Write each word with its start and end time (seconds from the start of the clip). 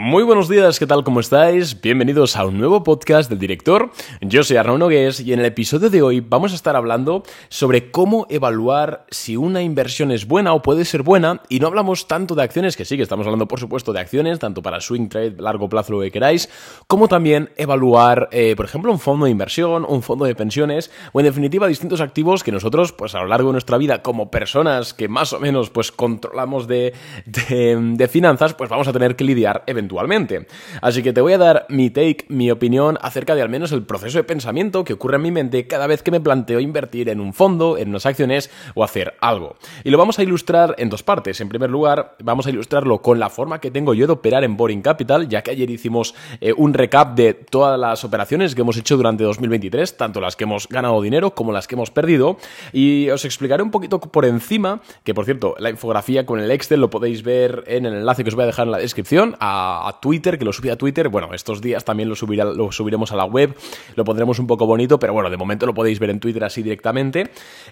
Muy 0.00 0.22
buenos 0.22 0.48
días, 0.48 0.78
¿qué 0.78 0.86
tal? 0.86 1.02
¿Cómo 1.02 1.18
estáis? 1.18 1.80
Bienvenidos 1.80 2.36
a 2.36 2.46
un 2.46 2.56
nuevo 2.56 2.84
podcast 2.84 3.28
del 3.28 3.40
director. 3.40 3.90
Yo 4.20 4.44
soy 4.44 4.56
Arnaud 4.56 4.78
Nogués 4.78 5.18
y 5.18 5.32
en 5.32 5.40
el 5.40 5.46
episodio 5.46 5.90
de 5.90 6.02
hoy 6.02 6.20
vamos 6.20 6.52
a 6.52 6.54
estar 6.54 6.76
hablando 6.76 7.24
sobre 7.48 7.90
cómo 7.90 8.24
evaluar 8.30 9.06
si 9.10 9.36
una 9.36 9.60
inversión 9.60 10.12
es 10.12 10.28
buena 10.28 10.54
o 10.54 10.62
puede 10.62 10.84
ser 10.84 11.02
buena 11.02 11.42
y 11.48 11.58
no 11.58 11.66
hablamos 11.66 12.06
tanto 12.06 12.36
de 12.36 12.44
acciones, 12.44 12.76
que 12.76 12.84
sí 12.84 12.96
que 12.96 13.02
estamos 13.02 13.26
hablando 13.26 13.48
por 13.48 13.58
supuesto 13.58 13.92
de 13.92 13.98
acciones, 13.98 14.38
tanto 14.38 14.62
para 14.62 14.80
swing 14.80 15.08
trade, 15.08 15.34
largo 15.40 15.68
plazo, 15.68 15.94
lo 15.94 16.00
que 16.00 16.12
queráis, 16.12 16.48
como 16.86 17.08
también 17.08 17.50
evaluar, 17.56 18.28
eh, 18.30 18.54
por 18.54 18.66
ejemplo, 18.66 18.92
un 18.92 19.00
fondo 19.00 19.24
de 19.24 19.32
inversión, 19.32 19.84
un 19.84 20.02
fondo 20.02 20.26
de 20.26 20.36
pensiones 20.36 20.92
o 21.12 21.18
en 21.18 21.26
definitiva 21.26 21.66
distintos 21.66 22.00
activos 22.00 22.44
que 22.44 22.52
nosotros 22.52 22.92
pues 22.92 23.16
a 23.16 23.20
lo 23.20 23.26
largo 23.26 23.48
de 23.48 23.54
nuestra 23.54 23.78
vida 23.78 24.00
como 24.00 24.30
personas 24.30 24.94
que 24.94 25.08
más 25.08 25.32
o 25.32 25.40
menos 25.40 25.70
pues 25.70 25.90
controlamos 25.90 26.68
de, 26.68 26.94
de 27.26 28.08
finanzas 28.08 28.54
pues 28.54 28.70
vamos 28.70 28.86
a 28.86 28.92
tener 28.92 29.16
que 29.16 29.24
lidiar 29.24 29.64
eventualmente. 29.66 29.87
Así 30.82 31.02
que 31.02 31.12
te 31.12 31.20
voy 31.20 31.32
a 31.32 31.38
dar 31.38 31.66
mi 31.68 31.90
take, 31.90 32.26
mi 32.28 32.50
opinión 32.50 32.98
acerca 33.00 33.34
de 33.34 33.42
al 33.42 33.48
menos 33.48 33.72
el 33.72 33.84
proceso 33.84 34.18
de 34.18 34.24
pensamiento 34.24 34.84
que 34.84 34.92
ocurre 34.92 35.16
en 35.16 35.22
mi 35.22 35.30
mente 35.30 35.66
cada 35.66 35.86
vez 35.86 36.02
que 36.02 36.10
me 36.10 36.20
planteo 36.20 36.60
invertir 36.60 37.08
en 37.08 37.20
un 37.20 37.32
fondo, 37.32 37.78
en 37.78 37.88
unas 37.90 38.06
acciones 38.06 38.50
o 38.74 38.84
hacer 38.84 39.14
algo. 39.20 39.56
Y 39.84 39.90
lo 39.90 39.98
vamos 39.98 40.18
a 40.18 40.22
ilustrar 40.22 40.74
en 40.78 40.90
dos 40.90 41.02
partes. 41.02 41.40
En 41.40 41.48
primer 41.48 41.70
lugar, 41.70 42.16
vamos 42.22 42.46
a 42.46 42.50
ilustrarlo 42.50 43.00
con 43.02 43.18
la 43.18 43.30
forma 43.30 43.60
que 43.60 43.70
tengo 43.70 43.94
yo 43.94 44.06
de 44.06 44.12
operar 44.12 44.44
en 44.44 44.56
Boring 44.56 44.82
Capital, 44.82 45.28
ya 45.28 45.42
que 45.42 45.52
ayer 45.52 45.70
hicimos 45.70 46.14
eh, 46.40 46.52
un 46.56 46.74
recap 46.74 47.14
de 47.14 47.34
todas 47.34 47.78
las 47.78 48.04
operaciones 48.04 48.54
que 48.54 48.62
hemos 48.62 48.76
hecho 48.76 48.96
durante 48.96 49.24
2023, 49.24 49.96
tanto 49.96 50.20
las 50.20 50.36
que 50.36 50.44
hemos 50.44 50.68
ganado 50.68 51.00
dinero 51.00 51.34
como 51.34 51.52
las 51.52 51.66
que 51.66 51.74
hemos 51.74 51.90
perdido. 51.90 52.38
Y 52.72 53.10
os 53.10 53.24
explicaré 53.24 53.62
un 53.62 53.70
poquito 53.70 54.00
por 54.00 54.24
encima, 54.24 54.80
que 55.04 55.14
por 55.14 55.24
cierto, 55.24 55.54
la 55.58 55.70
infografía 55.70 56.26
con 56.26 56.40
el 56.40 56.50
Excel 56.50 56.80
lo 56.80 56.90
podéis 56.90 57.22
ver 57.22 57.64
en 57.66 57.86
el 57.86 57.94
enlace 57.94 58.24
que 58.24 58.28
os 58.28 58.34
voy 58.34 58.44
a 58.44 58.46
dejar 58.46 58.66
en 58.66 58.72
la 58.72 58.78
descripción, 58.78 59.36
a 59.40 59.77
a, 59.86 60.00
Twitter, 60.00 60.38
que 60.38 60.44
lo 60.44 60.52
subí 60.52 60.70
a 60.70 60.76
Twitter. 60.76 61.08
Bueno, 61.08 61.32
estos 61.34 61.60
días 61.60 61.84
también 61.84 62.08
lo, 62.08 62.14
lo 62.54 62.72
subiremos 62.72 63.12
a 63.12 63.16
la 63.16 63.24
web, 63.24 63.56
lo 63.94 64.04
pondremos 64.04 64.38
un 64.38 64.46
poco 64.46 64.66
bonito, 64.66 64.98
pero 64.98 65.12
bueno, 65.12 65.30
de 65.30 65.36
momento 65.36 65.66
lo 65.66 65.74
podéis 65.74 65.98
ver 65.98 66.10
en 66.10 66.20
Twitter 66.20 66.44
así 66.44 66.62
directamente. 66.62 67.30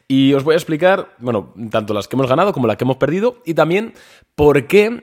Y 0.09 0.33
os 0.35 0.45
voy 0.45 0.55
a 0.55 0.57
explicar, 0.57 1.15
bueno, 1.19 1.55
tanto 1.71 1.95
las 1.95 2.09
que 2.09 2.17
hemos 2.17 2.29
ganado 2.29 2.53
como 2.53 2.67
las 2.67 2.77
que 2.77 2.85
hemos 2.85 2.97
perdido 2.97 3.39
y 3.45 3.55
también 3.55 3.95
por 4.35 4.67
qué 4.67 5.03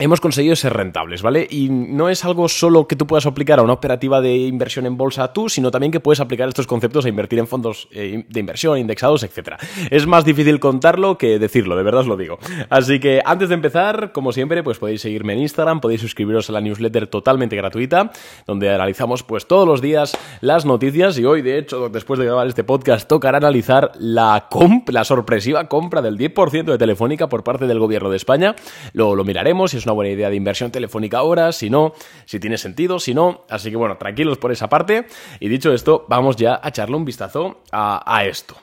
hemos 0.00 0.20
conseguido 0.20 0.54
ser 0.54 0.74
rentables, 0.74 1.22
¿vale? 1.22 1.48
Y 1.50 1.70
no 1.70 2.08
es 2.08 2.24
algo 2.24 2.48
solo 2.48 2.86
que 2.86 2.94
tú 2.94 3.08
puedas 3.08 3.26
aplicar 3.26 3.58
a 3.58 3.62
una 3.62 3.72
operativa 3.72 4.20
de 4.20 4.36
inversión 4.36 4.86
en 4.86 4.96
bolsa 4.96 5.32
tú, 5.32 5.48
sino 5.48 5.72
también 5.72 5.90
que 5.90 5.98
puedes 5.98 6.20
aplicar 6.20 6.48
estos 6.48 6.68
conceptos 6.68 7.04
a 7.04 7.08
invertir 7.08 7.40
en 7.40 7.48
fondos 7.48 7.88
eh, 7.90 8.24
de 8.28 8.40
inversión, 8.40 8.78
indexados, 8.78 9.24
etc. 9.24 9.56
Es 9.90 10.06
más 10.06 10.24
difícil 10.24 10.60
contarlo 10.60 11.18
que 11.18 11.40
decirlo, 11.40 11.76
de 11.76 11.82
verdad 11.82 12.02
os 12.02 12.06
lo 12.06 12.16
digo. 12.16 12.38
Así 12.70 13.00
que 13.00 13.20
antes 13.24 13.48
de 13.48 13.56
empezar, 13.56 14.12
como 14.12 14.30
siempre, 14.30 14.62
pues 14.62 14.78
podéis 14.78 15.00
seguirme 15.00 15.32
en 15.32 15.40
Instagram, 15.40 15.80
podéis 15.80 16.00
suscribiros 16.00 16.48
a 16.48 16.52
la 16.52 16.60
newsletter 16.60 17.08
totalmente 17.08 17.56
gratuita, 17.56 18.12
donde 18.46 18.72
analizamos 18.72 19.24
pues 19.24 19.48
todos 19.48 19.66
los 19.66 19.82
días 19.82 20.16
las 20.40 20.64
noticias 20.64 21.18
y 21.18 21.24
hoy, 21.24 21.42
de 21.42 21.58
hecho, 21.58 21.88
después 21.88 22.20
de 22.20 22.26
grabar 22.26 22.46
este 22.46 22.62
podcast, 22.62 23.08
tocará 23.08 23.38
analizar 23.38 23.90
la, 23.98 24.46
comp 24.48 24.90
la 24.90 25.02
sorpresiva 25.02 25.68
compra 25.68 26.02
del 26.02 26.16
10% 26.16 26.64
de 26.66 26.78
Telefónica 26.78 27.28
por 27.28 27.42
parte 27.42 27.66
del 27.66 27.80
gobierno 27.80 28.10
de 28.10 28.16
España. 28.16 28.54
Lo, 28.92 29.16
lo 29.16 29.24
miraremos 29.24 29.74
y 29.74 29.78
es 29.78 29.87
una 29.88 29.94
buena 29.94 30.10
idea 30.10 30.28
de 30.28 30.36
inversión 30.36 30.70
telefónica 30.70 31.18
ahora, 31.18 31.50
si 31.52 31.70
no, 31.70 31.94
si 32.26 32.38
tiene 32.38 32.58
sentido, 32.58 33.00
si 33.00 33.14
no. 33.14 33.44
Así 33.48 33.70
que 33.70 33.76
bueno, 33.76 33.96
tranquilos 33.96 34.36
por 34.36 34.52
esa 34.52 34.68
parte. 34.68 35.06
Y 35.40 35.48
dicho 35.48 35.72
esto, 35.72 36.04
vamos 36.08 36.36
ya 36.36 36.60
a 36.62 36.68
echarle 36.68 36.96
un 36.96 37.04
vistazo 37.04 37.62
a, 37.72 38.02
a 38.06 38.26
esto. 38.26 38.56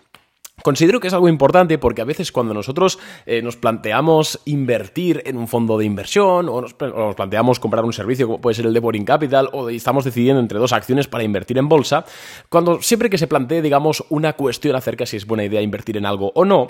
Considero 0.66 1.00
que 1.00 1.10
es 1.10 1.14
algo 1.14 1.30
importante 1.30 1.78
porque 1.78 2.02
a 2.02 2.06
veces 2.06 2.32
cuando 2.32 2.52
nosotros 2.52 2.98
eh, 3.28 3.44
nos 3.44 3.56
planteamos 3.56 4.40
invertir 4.46 5.22
en 5.28 5.38
un 5.38 5.48
fondo 5.48 5.78
de 5.78 5.86
inversión 5.86 6.50
o 6.50 6.60
nos, 6.60 6.74
planteamos 6.74 7.60
comprar 7.60 7.86
un 7.86 7.94
servicio 7.94 8.26
como 8.26 8.42
puede 8.42 8.56
ser 8.56 8.66
el 8.66 8.74
de 8.74 8.80
Boring 8.80 9.06
Capital 9.06 9.48
o 9.54 9.70
estamos 9.70 10.06
decidiendo 10.06 10.42
entre 10.42 10.58
dos 10.58 10.74
acciones 10.74 11.08
para 11.08 11.24
invertir 11.24 11.60
en 11.60 11.70
bolsa, 11.70 12.04
cuando 12.50 12.82
siempre 12.82 13.12
que 13.12 13.20
se 13.20 13.28
plantee, 13.28 13.62
digamos, 13.62 14.04
una 14.10 14.34
cuestión 14.34 14.76
acerca 14.76 15.06
si 15.06 15.18
es 15.18 15.28
buena 15.28 15.44
idea 15.44 15.62
invertir 15.62 15.98
en 15.98 16.08
algo 16.08 16.32
o 16.34 16.46
no, 16.46 16.66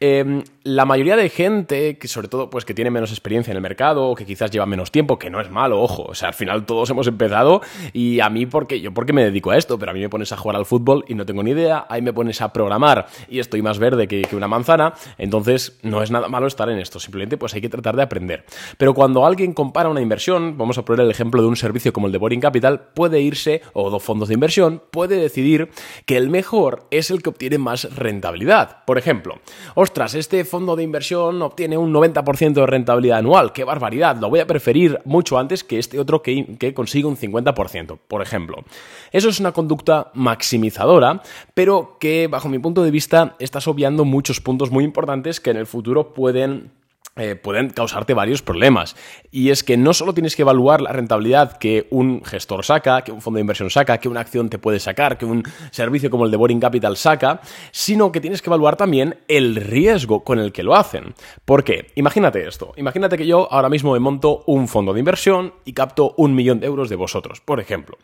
em, 0.00 0.42
la 0.64 0.84
mayoría 0.84 1.14
de 1.14 1.28
gente, 1.28 1.98
que 1.98 2.08
sobre 2.08 2.26
todo 2.26 2.50
pues 2.50 2.64
que 2.64 2.74
tiene 2.74 2.90
menos 2.90 3.12
experiencia 3.12 3.52
en 3.52 3.58
el 3.58 3.62
mercado 3.62 4.08
o 4.08 4.16
que 4.16 4.26
quizás 4.26 4.50
lleva 4.50 4.66
menos 4.66 4.90
tiempo, 4.90 5.20
que 5.20 5.30
no 5.30 5.40
es 5.40 5.50
malo, 5.52 5.80
ojo, 5.80 6.02
o 6.02 6.14
sea, 6.16 6.30
al 6.30 6.34
final 6.34 6.66
todos 6.66 6.90
hemos 6.90 7.06
empezado 7.06 7.60
y 7.92 8.18
a 8.18 8.28
mí 8.28 8.44
porque 8.44 8.80
yo 8.80 8.92
porque 8.92 9.12
me 9.12 9.22
dedico 9.22 9.52
a 9.52 9.56
esto, 9.56 9.78
pero 9.78 9.92
a 9.92 9.94
mí 9.94 10.00
me 10.00 10.08
pones 10.08 10.32
a 10.32 10.36
jugar 10.36 10.56
al 10.56 10.66
fútbol 10.66 11.04
y 11.06 11.14
no 11.14 11.24
tengo 11.24 11.44
ni 11.44 11.52
idea, 11.52 11.86
ahí 11.88 12.02
me 12.02 12.12
pones 12.12 12.42
a 12.42 12.52
programar 12.52 13.06
y 13.28 13.35
estoy 13.40 13.62
más 13.62 13.78
verde 13.78 14.08
que, 14.08 14.26
una 14.36 14.48
manzana, 14.48 14.94
entonces 15.18 15.78
no 15.82 16.02
es 16.02 16.10
nada 16.10 16.28
malo 16.28 16.46
estar 16.46 16.68
en 16.68 16.78
esto, 16.78 17.00
simplemente 17.00 17.38
pues 17.38 17.54
hay 17.54 17.60
que 17.60 17.68
tratar 17.68 17.96
de 17.96 18.02
aprender. 18.02 18.44
Pero 18.76 18.92
cuando 18.92 19.24
alguien 19.24 19.54
compara 19.54 19.88
una 19.88 20.00
inversión, 20.00 20.58
vamos 20.58 20.78
a 20.78 20.84
poner 20.84 21.04
el 21.04 21.10
ejemplo 21.10 21.40
de 21.40 21.48
un 21.48 21.56
servicio 21.56 21.92
como 21.92 22.06
el 22.06 22.12
de 22.12 22.18
Boring 22.18 22.40
Capital, 22.40 22.88
puede 22.94 23.20
irse, 23.20 23.62
o 23.72 23.88
dos 23.90 24.02
fondos 24.02 24.28
de 24.28 24.34
inversión, 24.34 24.82
puede 24.90 25.16
decidir 25.16 25.70
que 26.04 26.16
el 26.16 26.28
mejor 26.28 26.86
es 26.90 27.10
el 27.10 27.22
que 27.22 27.30
obtiene 27.30 27.58
más 27.58 27.94
rentabilidad. 27.94 28.84
Por 28.84 28.98
ejemplo, 28.98 29.40
ostras, 29.74 30.14
este 30.14 30.44
fondo 30.44 30.76
de 30.76 30.82
inversión 30.82 31.40
obtiene 31.42 31.78
un 31.78 31.92
90% 31.92 32.52
de 32.52 32.66
rentabilidad 32.66 33.18
anual, 33.18 33.52
qué 33.52 33.64
barbaridad, 33.64 34.16
lo 34.20 34.28
voy 34.28 34.40
a 34.40 34.46
preferir 34.46 35.00
mucho 35.04 35.38
antes 35.38 35.64
que 35.64 35.78
este 35.78 35.98
otro 35.98 36.22
que, 36.22 36.56
que 36.58 36.74
consigue 36.74 37.06
un 37.06 37.16
50%, 37.16 37.98
por 38.06 38.22
ejemplo. 38.22 38.64
Eso 39.12 39.28
es 39.28 39.40
una 39.40 39.52
conducta 39.52 40.10
maximizadora, 40.14 41.22
pero 41.54 41.96
que 41.98 42.28
bajo 42.28 42.48
mi 42.48 42.58
punto 42.58 42.82
de 42.82 42.90
vista 42.90 43.25
estás 43.38 43.68
obviando 43.68 44.04
muchos 44.04 44.40
puntos 44.40 44.70
muy 44.70 44.84
importantes 44.84 45.40
que 45.40 45.50
en 45.50 45.56
el 45.56 45.66
futuro 45.66 46.12
pueden 46.14 46.70
eh, 47.18 47.34
pueden 47.34 47.70
causarte 47.70 48.12
varios 48.12 48.42
problemas. 48.42 48.94
Y 49.30 49.48
es 49.48 49.64
que 49.64 49.78
no 49.78 49.94
solo 49.94 50.12
tienes 50.12 50.36
que 50.36 50.42
evaluar 50.42 50.82
la 50.82 50.92
rentabilidad 50.92 51.56
que 51.56 51.86
un 51.88 52.22
gestor 52.22 52.62
saca, 52.62 53.00
que 53.00 53.10
un 53.10 53.22
fondo 53.22 53.38
de 53.38 53.40
inversión 53.40 53.70
saca, 53.70 53.96
que 53.96 54.10
una 54.10 54.20
acción 54.20 54.50
te 54.50 54.58
puede 54.58 54.78
sacar, 54.78 55.16
que 55.16 55.24
un 55.24 55.42
servicio 55.70 56.10
como 56.10 56.26
el 56.26 56.30
de 56.30 56.36
Boring 56.36 56.60
Capital 56.60 56.94
saca, 56.98 57.40
sino 57.70 58.12
que 58.12 58.20
tienes 58.20 58.42
que 58.42 58.50
evaluar 58.50 58.76
también 58.76 59.16
el 59.28 59.56
riesgo 59.56 60.24
con 60.24 60.38
el 60.38 60.52
que 60.52 60.62
lo 60.62 60.76
hacen. 60.76 61.14
¿Por 61.46 61.64
qué? 61.64 61.86
Imagínate 61.94 62.46
esto. 62.46 62.74
Imagínate 62.76 63.16
que 63.16 63.26
yo 63.26 63.50
ahora 63.50 63.70
mismo 63.70 63.94
me 63.94 63.98
monto 63.98 64.44
un 64.44 64.68
fondo 64.68 64.92
de 64.92 64.98
inversión 64.98 65.54
y 65.64 65.72
capto 65.72 66.12
un 66.18 66.34
millón 66.34 66.60
de 66.60 66.66
euros 66.66 66.90
de 66.90 66.96
vosotros, 66.96 67.40
por 67.40 67.60
ejemplo. 67.60 67.96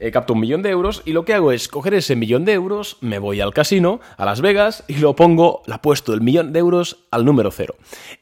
Eh, 0.00 0.10
capto 0.12 0.34
un 0.34 0.40
millón 0.40 0.62
de 0.62 0.70
euros 0.70 1.02
y 1.04 1.12
lo 1.12 1.24
que 1.24 1.34
hago 1.34 1.50
es 1.50 1.68
coger 1.68 1.94
ese 1.94 2.14
millón 2.14 2.44
de 2.44 2.52
euros, 2.52 2.98
me 3.00 3.18
voy 3.18 3.40
al 3.40 3.52
casino, 3.52 4.00
a 4.16 4.24
Las 4.24 4.40
Vegas, 4.40 4.84
y 4.86 4.96
lo 4.96 5.16
pongo, 5.16 5.62
la 5.66 5.76
apuesto 5.76 6.14
el 6.14 6.20
millón 6.20 6.52
de 6.52 6.60
euros 6.60 7.04
al 7.10 7.24
número 7.24 7.50
cero. 7.50 7.74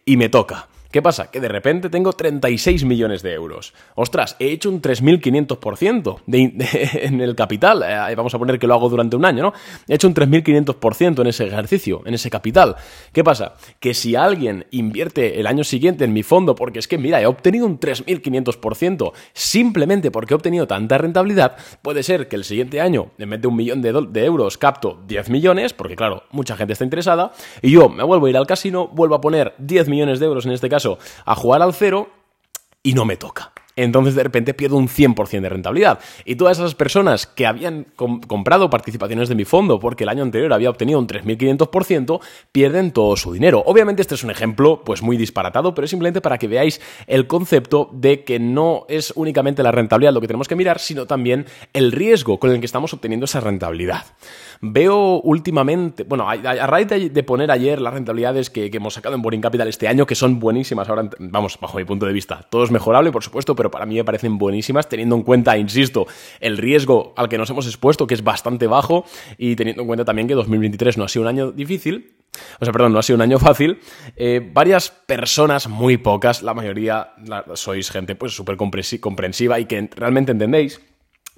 Y 0.05 0.17
me 0.17 0.29
toca. 0.29 0.69
¿Qué 0.97 1.03
pasa? 1.03 1.31
Que 1.31 1.41
de 1.41 1.49
repente 1.49 1.91
tengo 1.91 2.15
36 2.15 2.87
millones 2.87 3.23
de 3.23 3.35
euros. 3.35 3.75
Ostras, 3.97 4.35
he 4.39 4.47
hecho 4.47 4.71
un 4.71 4.81
3.500% 4.81 6.23
en 7.03 7.21
el 7.21 7.35
capital. 7.35 7.85
Eh, 7.87 8.15
vamos 8.17 8.35
a 8.35 8.39
poner 8.39 8.59
que 8.59 8.67
lo 8.67 8.73
hago 8.73 8.89
durante 8.89 9.15
un 9.15 9.27
año, 9.27 9.43
¿no? 9.43 9.53
He 9.87 9.97
hecho 9.97 10.09
un 10.09 10.15
3.500% 10.15 11.21
en 11.21 11.27
ese 11.27 11.47
ejercicio, 11.49 12.01
en 12.07 12.15
ese 12.15 12.31
capital. 12.31 12.77
¿Qué 13.13 13.23
pasa? 13.23 13.57
Que 13.79 13.93
si 13.93 14.17
alguien 14.17 14.65
invierte 14.71 15.39
el 15.39 15.47
año 15.47 15.65
siguiente 15.65 16.07
en 16.07 16.15
mi 16.15 16.23
fondo, 16.23 16.55
porque 16.55 16.79
es 16.79 16.89
que, 16.89 16.97
mira, 16.97 17.21
he 17.21 17.27
obtenido 17.27 17.67
un 17.67 17.79
3.500% 17.79 19.13
simplemente 19.35 20.11
porque 20.11 20.33
he 20.33 20.37
obtenido 20.37 20.67
tanta 20.67 20.97
rentabilidad, 20.97 21.59
puede 21.83 22.05
ser 22.05 22.27
que 22.27 22.37
el 22.37 22.45
siguiente 22.45 22.81
año, 22.81 23.11
en 23.19 23.29
vez 23.29 23.43
de 23.43 23.49
un 23.49 23.57
millón 23.57 23.83
de, 23.83 23.93
de 23.93 24.25
euros, 24.25 24.57
capto 24.57 25.03
10 25.07 25.29
millones, 25.29 25.75
porque 25.75 25.95
claro, 25.95 26.23
mucha 26.31 26.57
gente 26.57 26.73
está 26.73 26.85
interesada, 26.85 27.33
y 27.61 27.73
yo 27.73 27.91
me 27.91 28.03
vuelvo 28.03 28.25
a 28.25 28.31
ir 28.31 28.39
al 28.39 28.47
casino, 28.47 28.89
vuelvo 28.89 29.17
a 29.17 29.21
poner 29.21 29.53
10 29.59 29.89
millones 29.89 30.21
de 30.21 30.25
euros 30.25 30.47
en 30.47 30.53
este 30.53 30.71
caso, 30.71 30.86
a 31.25 31.35
jugar 31.35 31.63
al 31.63 31.75
cero 31.75 32.09
y 32.83 32.95
no 32.95 33.05
me 33.05 33.17
toca 33.17 33.53
entonces 33.77 34.15
de 34.15 34.23
repente 34.23 34.55
pierdo 34.55 34.77
un 34.77 34.89
100% 34.89 35.41
de 35.41 35.49
rentabilidad. 35.49 36.01
Y 36.25 36.37
todas 36.37 36.59
esas 36.59 36.75
personas 36.75 37.27
que 37.27 37.47
habían 37.47 37.85
comprado 37.95 38.71
participaciones 38.71 39.29
de 39.29 39.35
mi 39.35 39.45
fondo 39.45 39.79
porque 39.79 40.05
el 40.05 40.09
año 40.09 40.23
anterior 40.23 40.53
había 40.53 40.71
obtenido 40.71 40.99
un 40.99 41.07
3.500%, 41.07 42.21
pierden 42.53 42.91
todo 42.91 43.17
su 43.17 43.33
dinero. 43.33 43.63
Obviamente 43.67 44.03
este 44.03 44.15
es 44.15 44.25
un 44.25 44.31
ejemplo 44.31 44.83
pues 44.85 45.03
muy 45.03 45.17
disparatado, 45.17 45.75
pero 45.75 45.85
es 45.85 45.91
simplemente 45.91 46.21
para 46.21 46.39
que 46.39 46.49
veáis 46.49 46.81
el 47.07 47.27
concepto 47.27 47.91
de 47.93 48.25
que 48.25 48.39
no 48.39 48.87
es 48.89 49.13
únicamente 49.15 49.63
la 49.63 49.73
rentabilidad 49.73 50.13
lo 50.13 50.21
que 50.21 50.27
tenemos 50.27 50.49
que 50.49 50.57
mirar, 50.57 50.79
sino 50.79 51.07
también 51.07 51.47
el 51.73 51.93
riesgo 51.93 52.39
con 52.39 52.51
el 52.51 52.61
que 52.61 52.67
estamos 52.67 52.93
obteniendo 52.95 53.25
esa 53.25 53.41
rentabilidad. 53.41 54.05
Veo 54.61 55.21
últimamente, 55.21 56.05
bueno, 56.05 56.29
a, 56.29 56.67
raíz 56.67 56.89
de, 56.89 57.23
poner 57.23 57.51
ayer 57.51 57.81
las 57.81 57.93
rentabilidades 57.93 58.49
que, 58.51 58.71
hemos 58.73 58.95
sacado 58.95 59.15
en 59.15 59.23
Boring 59.23 59.41
Capital 59.41 59.69
este 59.69 59.89
año, 59.89 60.07
que 60.07 60.15
son 60.15 60.39
buenísimas, 60.39 60.89
ahora, 60.89 61.09
vamos, 61.19 61.59
bajo 61.61 61.79
mi 61.79 61.85
punto 61.85 62.07
de 62.07 62.13
vista, 62.13 62.47
todo 62.51 62.65
es 62.65 62.71
mejorable, 62.71 63.11
por 63.11 63.23
supuesto, 63.23 63.55
pero 63.55 63.66
para 63.71 63.87
mí 63.87 63.97
me 63.97 64.05
parecen 64.05 64.39
buenísimas, 64.39 64.89
teniendo 64.89 65.17
en 65.17 65.23
cuenta, 65.23 65.57
insisto, 65.57 66.07
el 66.41 66.59
riesgo 66.59 67.13
al 67.17 67.29
que 67.29 67.39
nos 67.39 67.51
hemos 67.51 67.67
expuesto, 67.67 68.07
que 68.07 68.15
es 68.15 68.25
bastante 68.25 68.67
bajo, 68.67 69.05
y 69.39 69.57
teniendo 69.57 69.83
en 69.83 69.89
cuenta 69.89 70.05
también 70.05 70.29
que 70.29 70.35
2023 70.35 70.99
no 70.99 71.05
ha 71.05 71.09
sido 71.09 71.23
un 71.23 71.29
año 71.29 71.53
difícil, 71.53 72.17
o 72.61 72.65
sea, 72.65 72.73
perdón, 72.73 72.93
no 72.93 72.99
ha 72.99 73.03
sido 73.03 73.17
un 73.17 73.23
año 73.23 73.39
fácil, 73.39 73.79
eh, 74.17 74.49
varias 74.53 74.91
personas, 74.91 75.69
muy 75.69 75.97
pocas, 75.97 76.43
la 76.43 76.55
mayoría 76.55 77.13
sois 77.55 77.91
gente 77.91 78.15
pues 78.15 78.33
súper 78.33 78.57
comprensiva 78.57 79.59
y 79.59 79.67
que 79.67 79.89
realmente 79.97 80.33
entendéis 80.33 80.81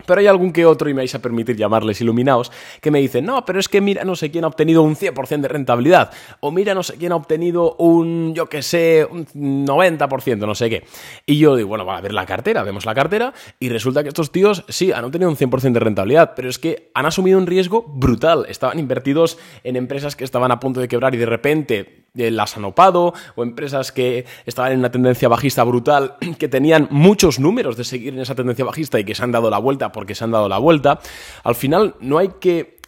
Pero 0.06 0.20
hay 0.20 0.26
algún 0.26 0.52
que 0.52 0.64
otro, 0.64 0.88
y 0.88 0.94
me 0.94 1.00
vais 1.02 1.14
a 1.14 1.18
permitir 1.20 1.56
llamarles 1.56 2.00
iluminados, 2.00 2.52
que 2.80 2.90
me 2.90 3.00
dicen, 3.00 3.24
no, 3.24 3.44
pero 3.44 3.58
es 3.58 3.68
que 3.68 3.80
mira 3.80 4.04
no 4.04 4.14
sé 4.14 4.30
quién 4.30 4.44
ha 4.44 4.48
obtenido 4.48 4.82
un 4.82 4.96
100% 4.96 5.40
de 5.40 5.48
rentabilidad, 5.48 6.10
o 6.40 6.50
mira 6.50 6.74
no 6.74 6.82
sé 6.82 6.94
quién 6.94 7.12
ha 7.12 7.16
obtenido 7.16 7.74
un, 7.76 8.34
yo 8.34 8.46
que 8.46 8.62
sé, 8.62 9.06
un 9.10 9.26
90%, 9.26 10.38
no 10.38 10.54
sé 10.54 10.70
qué. 10.70 10.84
Y 11.26 11.38
yo 11.38 11.56
digo, 11.56 11.68
bueno, 11.68 11.84
va 11.84 11.98
a 11.98 12.00
ver 12.00 12.12
la 12.12 12.26
cartera, 12.26 12.62
vemos 12.62 12.86
la 12.86 12.94
cartera, 12.94 13.32
y 13.58 13.68
resulta 13.68 14.02
que 14.02 14.08
estos 14.08 14.30
tíos, 14.30 14.64
sí, 14.68 14.92
han 14.92 15.04
obtenido 15.04 15.30
un 15.30 15.36
100% 15.36 15.72
de 15.72 15.80
rentabilidad, 15.80 16.34
pero 16.34 16.48
es 16.48 16.58
que 16.58 16.90
han 16.94 17.06
asumido 17.06 17.38
un 17.38 17.46
riesgo 17.46 17.84
brutal. 17.86 18.46
Estaban 18.48 18.78
invertidos 18.78 19.38
en 19.64 19.76
empresas 19.76 20.16
que 20.16 20.24
estaban 20.24 20.50
a 20.52 20.60
punto 20.60 20.80
de 20.80 20.88
quebrar 20.88 21.14
y 21.14 21.18
de 21.18 21.26
repente 21.26 21.97
eh, 22.16 22.30
las 22.30 22.56
han 22.56 22.64
opado, 22.64 23.14
o 23.36 23.42
empresas 23.42 23.92
que 23.92 24.24
estaban 24.46 24.72
en 24.72 24.80
una 24.80 24.90
tendencia 24.90 25.28
bajista 25.28 25.64
brutal, 25.64 26.16
que 26.38 26.48
tenían 26.48 26.88
muchos 26.90 27.38
números 27.38 27.76
de 27.76 27.84
seguir 27.84 28.14
en 28.14 28.20
esa 28.20 28.34
tendencia 28.34 28.64
bajista 28.64 28.98
y 28.98 29.04
que 29.04 29.14
se 29.14 29.22
han 29.22 29.32
dado 29.32 29.50
la 29.50 29.58
vuelta 29.58 29.92
porque 29.92 30.14
se 30.14 30.24
han 30.24 30.30
dado 30.30 30.48
la 30.48 30.58
vuelta. 30.58 31.00
Al 31.44 31.54
final 31.54 31.94
no 32.00 32.18
hay 32.18 32.30
que 32.40 32.78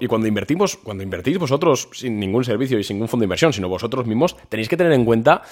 y 0.00 0.06
cuando 0.06 0.26
invertimos, 0.26 0.78
cuando 0.78 1.02
invertís 1.02 1.38
vosotros 1.38 1.90
sin 1.92 2.18
ningún 2.18 2.44
servicio 2.44 2.78
y 2.78 2.84
sin 2.84 2.96
ningún 2.96 3.08
fondo 3.08 3.22
de 3.22 3.26
inversión, 3.26 3.52
sino 3.52 3.68
vosotros 3.68 4.06
mismos, 4.06 4.36
tenéis 4.48 4.68
que 4.70 4.76
tener 4.76 4.92
en 4.92 5.04
cuenta 5.04 5.42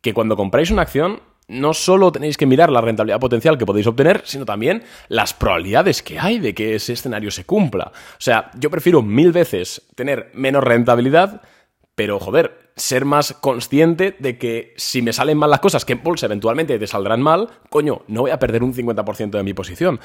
que 0.00 0.14
cuando 0.14 0.36
compráis 0.36 0.70
una 0.70 0.82
acción, 0.82 1.20
no 1.48 1.74
solo 1.74 2.10
tenéis 2.12 2.36
que 2.36 2.46
mirar 2.46 2.70
la 2.70 2.80
rentabilidad 2.80 3.20
potencial 3.20 3.56
que 3.58 3.66
podéis 3.66 3.86
obtener, 3.86 4.22
sino 4.24 4.44
también 4.44 4.82
las 5.08 5.32
probabilidades 5.34 6.02
que 6.02 6.18
hay 6.18 6.38
de 6.38 6.54
que 6.54 6.74
ese 6.74 6.92
escenario 6.92 7.30
se 7.30 7.44
cumpla. 7.44 7.92
O 7.92 8.20
sea, 8.20 8.50
yo 8.58 8.70
prefiero 8.70 9.02
mil 9.02 9.32
veces 9.32 9.82
tener 9.94 10.30
menos 10.34 10.62
rentabilidad, 10.62 11.42
pero 11.94 12.18
joder, 12.18 12.65
ser 12.76 13.06
más 13.06 13.32
consciente 13.32 14.14
de 14.18 14.38
que 14.38 14.74
si 14.76 15.00
me 15.00 15.12
salen 15.12 15.38
mal 15.38 15.50
las 15.50 15.60
cosas, 15.60 15.84
que 15.84 15.94
en 15.94 16.02
bolsa 16.02 16.26
eventualmente 16.26 16.78
te 16.78 16.86
saldrán 16.86 17.22
mal, 17.22 17.48
coño, 17.70 18.02
no 18.06 18.22
voy 18.22 18.30
a 18.30 18.38
perder 18.38 18.62
un 18.62 18.74
50% 18.74 19.30
de 19.30 19.42
mi 19.42 19.54
posición. 19.54 19.98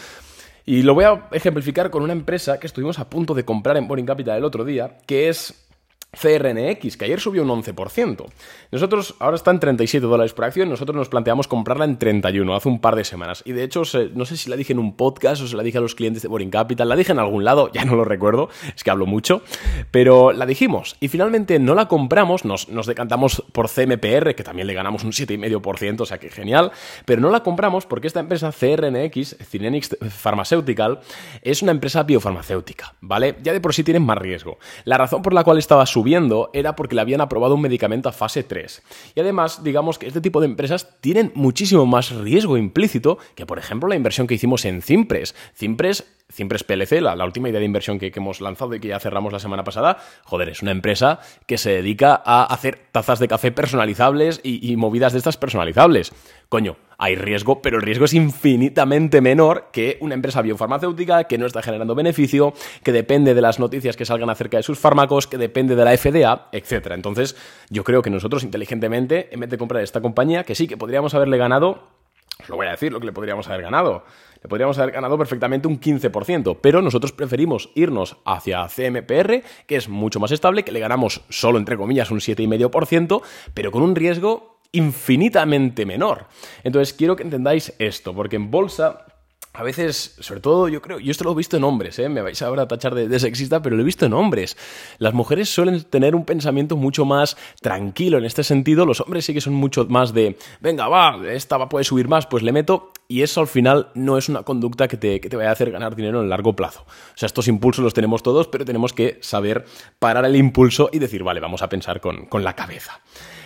Y 0.65 0.83
lo 0.83 0.93
voy 0.93 1.05
a 1.05 1.27
ejemplificar 1.31 1.89
con 1.89 2.03
una 2.03 2.13
empresa 2.13 2.59
que 2.59 2.67
estuvimos 2.67 2.99
a 2.99 3.09
punto 3.09 3.33
de 3.33 3.43
comprar 3.43 3.77
en 3.77 3.87
Boring 3.87 4.05
Capital 4.05 4.37
el 4.37 4.45
otro 4.45 4.63
día, 4.63 4.99
que 5.05 5.27
es 5.27 5.67
CRNX, 6.13 6.97
que 6.97 7.05
ayer 7.05 7.21
subió 7.21 7.41
un 7.43 7.63
11%. 7.63 8.25
Nosotros, 8.71 9.15
ahora 9.19 9.37
está 9.37 9.51
en 9.51 9.61
37 9.61 10.05
dólares 10.05 10.33
por 10.33 10.43
acción, 10.43 10.67
nosotros 10.67 10.93
nos 10.93 11.07
planteamos 11.07 11.47
comprarla 11.47 11.85
en 11.85 11.97
31, 11.97 12.53
hace 12.53 12.67
un 12.67 12.81
par 12.81 12.97
de 12.97 13.05
semanas. 13.05 13.43
Y 13.45 13.53
de 13.53 13.63
hecho, 13.63 13.83
no 14.13 14.25
sé 14.25 14.35
si 14.35 14.49
la 14.49 14.57
dije 14.57 14.73
en 14.73 14.79
un 14.79 14.97
podcast 14.97 15.41
o 15.41 15.47
se 15.47 15.55
la 15.55 15.63
dije 15.63 15.77
a 15.77 15.81
los 15.81 15.95
clientes 15.95 16.21
de 16.21 16.27
Boring 16.27 16.49
Capital, 16.49 16.89
la 16.89 16.97
dije 16.97 17.13
en 17.13 17.19
algún 17.19 17.45
lado, 17.45 17.71
ya 17.73 17.85
no 17.85 17.95
lo 17.95 18.03
recuerdo, 18.03 18.49
es 18.75 18.83
que 18.83 18.91
hablo 18.91 19.05
mucho, 19.05 19.41
pero 19.89 20.33
la 20.33 20.45
dijimos. 20.45 20.97
Y 20.99 21.07
finalmente 21.07 21.59
no 21.59 21.75
la 21.75 21.87
compramos, 21.87 22.43
nos, 22.43 22.67
decantamos 22.85 23.43
por 23.53 23.69
CMPR, 23.69 24.35
que 24.35 24.43
también 24.43 24.67
le 24.67 24.73
ganamos 24.73 25.05
un 25.05 25.13
7,5%, 25.13 26.01
o 26.01 26.05
sea 26.05 26.19
que 26.19 26.29
genial, 26.29 26.71
pero 27.05 27.21
no 27.21 27.29
la 27.29 27.41
compramos 27.41 27.85
porque 27.85 28.07
esta 28.07 28.19
empresa 28.19 28.51
CRNX, 28.51 29.37
Cinenix 29.49 29.97
Pharmaceutical, 30.09 30.99
es 31.41 31.61
una 31.61 31.71
empresa 31.71 32.03
biofarmacéutica, 32.03 32.95
¿vale? 32.99 33.37
Ya 33.43 33.53
de 33.53 33.61
por 33.61 33.73
sí 33.73 33.85
tienen 33.85 34.03
más 34.03 34.17
riesgo. 34.17 34.57
La 34.83 34.97
razón 34.97 35.21
por 35.21 35.33
la 35.33 35.45
cual 35.45 35.57
estaba 35.57 35.85
su 35.85 36.00
subiendo 36.01 36.49
era 36.53 36.75
porque 36.75 36.95
le 36.95 37.01
habían 37.01 37.21
aprobado 37.21 37.53
un 37.53 37.61
medicamento 37.61 38.09
a 38.09 38.11
fase 38.11 38.41
3. 38.41 38.81
Y 39.13 39.19
además, 39.19 39.63
digamos 39.63 39.99
que 39.99 40.07
este 40.07 40.19
tipo 40.19 40.39
de 40.39 40.47
empresas 40.47 40.99
tienen 40.99 41.31
muchísimo 41.35 41.85
más 41.85 42.09
riesgo 42.09 42.57
implícito 42.57 43.19
que, 43.35 43.45
por 43.45 43.59
ejemplo, 43.59 43.87
la 43.87 43.95
inversión 43.95 44.25
que 44.25 44.33
hicimos 44.33 44.65
en 44.65 44.81
Cimpres. 44.81 45.35
Cimpres 45.53 46.05
Cimpres 46.31 46.63
PLC, 46.63 47.01
la, 47.01 47.25
última 47.25 47.49
idea 47.49 47.59
de 47.59 47.65
inversión 47.65 47.99
que, 47.99 48.11
hemos 48.15 48.41
lanzado 48.41 48.75
y 48.75 48.79
que 48.79 48.89
ya 48.89 48.99
cerramos 48.99 49.33
la 49.33 49.39
semana 49.39 49.63
pasada, 49.63 49.97
joder, 50.23 50.49
es 50.49 50.61
una 50.61 50.71
empresa 50.71 51.19
que 51.45 51.57
se 51.57 51.71
dedica 51.71 52.21
a 52.25 52.43
hacer 52.43 52.79
tazas 52.91 53.19
de 53.19 53.27
café 53.27 53.51
personalizables 53.51 54.39
y, 54.43 54.71
y 54.71 54.75
movidas 54.77 55.13
de 55.13 55.19
estas 55.19 55.37
personalizables. 55.37 56.13
Coño, 56.49 56.77
hay 56.97 57.15
riesgo, 57.15 57.63
pero 57.63 57.77
el 57.77 57.83
riesgo 57.83 58.05
es 58.05 58.13
infinitamente 58.13 59.21
menor 59.21 59.69
que 59.71 59.97
una 60.01 60.13
empresa 60.13 60.43
biofarmacéutica 60.43 61.23
que 61.23 61.39
no 61.39 61.47
está 61.47 61.63
generando 61.63 61.95
beneficio, 61.95 62.53
que 62.83 62.91
depende 62.91 63.33
de 63.33 63.41
las 63.41 63.59
noticias 63.59 63.97
que 63.97 64.05
salgan 64.05 64.29
acerca 64.29 64.57
de 64.57 64.63
sus 64.63 64.77
fármacos, 64.77 65.25
que 65.25 65.39
depende 65.39 65.75
de 65.75 65.83
la 65.83 65.97
FDA, 65.97 66.49
etc. 66.51 66.91
Entonces, 66.91 67.35
yo 67.71 67.83
creo 67.83 68.03
que 68.03 68.11
nosotros 68.11 68.43
inteligentemente, 68.43 69.29
en 69.33 69.39
vez 69.39 69.49
de 69.49 69.57
comprar 69.57 69.81
esta 69.81 69.99
compañía, 69.99 70.43
que 70.43 70.53
sí, 70.53 70.67
que 70.67 70.77
podríamos 70.77 71.15
haberle 71.15 71.37
ganado, 71.37 72.00
os 72.43 72.49
lo 72.49 72.55
voy 72.55 72.67
a 72.67 72.71
decir, 72.71 72.91
lo 72.91 72.99
que 72.99 73.05
le 73.05 73.13
podríamos 73.13 73.47
haber 73.47 73.61
ganado. 73.61 74.03
Le 74.41 74.49
podríamos 74.49 74.77
haber 74.79 74.93
ganado 74.93 75.17
perfectamente 75.17 75.67
un 75.67 75.79
15%, 75.79 76.57
pero 76.61 76.81
nosotros 76.81 77.11
preferimos 77.11 77.69
irnos 77.75 78.17
hacia 78.25 78.67
CMPR, 78.67 79.43
que 79.67 79.75
es 79.75 79.87
mucho 79.87 80.19
más 80.19 80.31
estable, 80.31 80.63
que 80.63 80.71
le 80.71 80.79
ganamos 80.79 81.21
solo, 81.29 81.59
entre 81.59 81.77
comillas, 81.77 82.09
un 82.09 82.19
7,5%, 82.19 83.21
pero 83.53 83.71
con 83.71 83.83
un 83.83 83.95
riesgo 83.95 84.59
infinitamente 84.71 85.85
menor. 85.85 86.27
Entonces 86.63 86.93
quiero 86.93 87.15
que 87.15 87.23
entendáis 87.23 87.73
esto, 87.77 88.15
porque 88.15 88.37
en 88.37 88.49
bolsa 88.49 89.05
a 89.53 89.63
veces, 89.63 90.15
sobre 90.19 90.39
todo, 90.39 90.69
yo 90.69 90.81
creo, 90.81 90.99
yo 90.99 91.11
esto 91.11 91.25
lo 91.25 91.33
he 91.33 91.35
visto 91.35 91.57
en 91.57 91.65
hombres, 91.65 91.99
¿eh? 91.99 92.07
me 92.07 92.21
vais 92.21 92.41
ahora 92.41 92.63
a 92.63 92.67
tachar 92.69 92.95
de, 92.95 93.19
sexista, 93.19 93.61
pero 93.61 93.75
lo 93.75 93.81
he 93.81 93.85
visto 93.85 94.05
en 94.05 94.13
hombres. 94.13 94.55
Las 94.97 95.13
mujeres 95.13 95.49
suelen 95.49 95.83
tener 95.83 96.15
un 96.15 96.23
pensamiento 96.23 96.77
mucho 96.77 97.03
más 97.03 97.35
tranquilo 97.61 98.17
en 98.17 98.23
este 98.23 98.43
sentido, 98.43 98.85
los 98.85 99.01
hombres 99.01 99.25
sí 99.25 99.33
que 99.33 99.41
son 99.41 99.53
mucho 99.53 99.85
más 99.87 100.13
de, 100.13 100.37
venga, 100.61 100.87
va, 100.87 101.19
esta 101.29 101.57
va, 101.57 101.67
puede 101.67 101.83
subir 101.83 102.07
más, 102.07 102.27
pues 102.27 102.43
le 102.43 102.53
meto, 102.53 102.93
y 103.09 103.23
eso 103.23 103.41
al 103.41 103.47
final 103.47 103.89
no 103.93 104.17
es 104.17 104.29
una 104.29 104.43
conducta 104.43 104.87
que 104.87 104.95
te, 104.95 105.19
que 105.19 105.29
te 105.29 105.35
vaya 105.35 105.49
a 105.49 105.53
hacer 105.53 105.69
ganar 105.69 105.97
dinero 105.97 106.19
en 106.19 106.23
el 106.23 106.29
largo 106.29 106.55
plazo. 106.55 106.85
O 106.87 107.17
sea, 107.17 107.27
estos 107.27 107.49
impulsos 107.49 107.83
los 107.83 107.93
tenemos 107.93 108.23
todos, 108.23 108.47
pero 108.47 108.63
tenemos 108.63 108.93
que 108.93 109.19
saber 109.21 109.65
parar 109.99 110.23
el 110.23 110.37
impulso 110.37 110.89
y 110.93 110.99
decir, 110.99 111.23
vale, 111.23 111.41
vamos 111.41 111.61
a 111.61 111.67
pensar 111.67 111.99
con, 111.99 112.25
con 112.27 112.45
la 112.45 112.55
cabeza. 112.55 113.01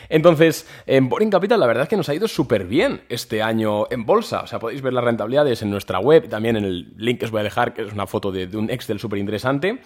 Entonces, 0.10 0.68
en 0.86 1.10
Boring 1.10 1.30
Capital 1.30 1.60
la 1.60 1.68
verdad 1.68 1.84
es 1.84 1.90
que 1.90 1.98
nos 1.98 2.10
ha 2.10 2.16
ido 2.16 2.28
súper 2.28 2.66
bien 2.66 3.02
este 3.10 3.42
año 3.42 3.86
en 3.90 4.06
bolsa. 4.06 4.42
O 4.42 4.48
sea, 4.48 4.60
podéis 4.60 4.81
ver 4.81 4.94
las 4.94 5.04
rentabilidades 5.04 5.62
en 5.62 5.69
nuestra 5.69 6.00
web 6.00 6.30
también 6.30 6.57
en 6.57 6.66
el 6.66 6.94
link 6.98 7.19
que 7.19 7.25
os 7.25 7.31
voy 7.31 7.42
a 7.42 7.44
dejar, 7.44 7.74
que 7.74 7.84
es 7.84 7.94
una 7.94 8.07
foto 8.07 8.31
de, 8.31 8.46
un 8.57 8.69
Excel 8.69 9.00
súper 9.00 9.19
interesante. 9.19 9.80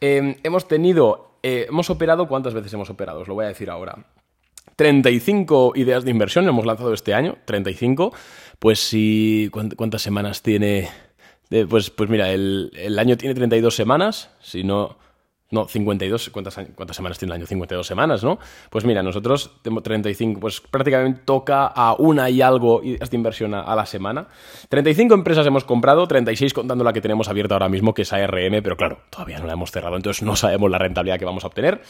Em, 0.00 0.36
hemos 0.42 0.66
tenido, 0.66 1.36
eh, 1.42 1.66
hemos 1.68 1.90
operado, 1.90 2.26
¿cuántas 2.28 2.54
veces 2.54 2.72
hemos 2.72 2.90
operado? 2.90 3.20
Os 3.20 3.28
lo 3.28 3.34
voy 3.34 3.44
a 3.44 3.48
decir 3.48 3.70
ahora. 3.70 3.98
35 4.76 5.72
ideas 5.76 6.04
de 6.04 6.10
inversión 6.10 6.48
hemos 6.48 6.64
lanzado 6.64 6.94
este 6.94 7.12
año, 7.12 7.36
35. 7.44 8.12
Pues 8.58 8.78
si, 8.80 9.50
¿cuántas 9.76 10.02
semanas 10.02 10.42
tiene? 10.42 10.88
Eh, 11.50 11.66
pues, 11.68 11.90
pues 11.90 12.08
mira, 12.08 12.30
el, 12.30 12.70
el 12.74 12.98
año 12.98 13.16
tiene 13.16 13.34
32 13.34 13.74
semanas, 13.74 14.30
si 14.40 14.64
no... 14.64 14.96
No, 15.52 15.66
52, 15.66 16.30
¿cuántas, 16.30 16.60
¿cuántas 16.76 16.96
semanas 16.96 17.18
tiene 17.18 17.34
el 17.34 17.40
año? 17.40 17.46
52 17.46 17.84
semanas, 17.84 18.22
¿no? 18.22 18.38
Pues 18.70 18.84
mira, 18.84 19.02
nosotros 19.02 19.58
tenemos 19.62 19.82
35, 19.82 20.38
pues 20.38 20.60
prácticamente 20.60 21.22
toca 21.24 21.66
a 21.66 21.94
una 21.98 22.30
y 22.30 22.40
algo 22.40 22.80
de 22.82 22.98
inversión 23.16 23.54
a, 23.54 23.74
la 23.74 23.84
semana. 23.84 24.28
35 24.68 25.12
empresas 25.12 25.44
hemos 25.46 25.64
comprado, 25.64 26.06
36 26.06 26.54
contando 26.54 26.84
la 26.84 26.92
que 26.92 27.00
tenemos 27.00 27.28
abierta 27.28 27.56
ahora 27.56 27.68
mismo, 27.68 27.92
que 27.94 28.02
es 28.02 28.12
ARM, 28.12 28.62
pero 28.62 28.76
claro, 28.76 28.98
todavía 29.10 29.40
no 29.40 29.46
la 29.46 29.54
hemos 29.54 29.72
cerrado, 29.72 29.96
entonces 29.96 30.22
no 30.22 30.36
sabemos 30.36 30.70
la 30.70 30.78
rentabilidad 30.78 31.18
que 31.18 31.24
vamos 31.24 31.42
a 31.42 31.48
obtener. 31.48 31.80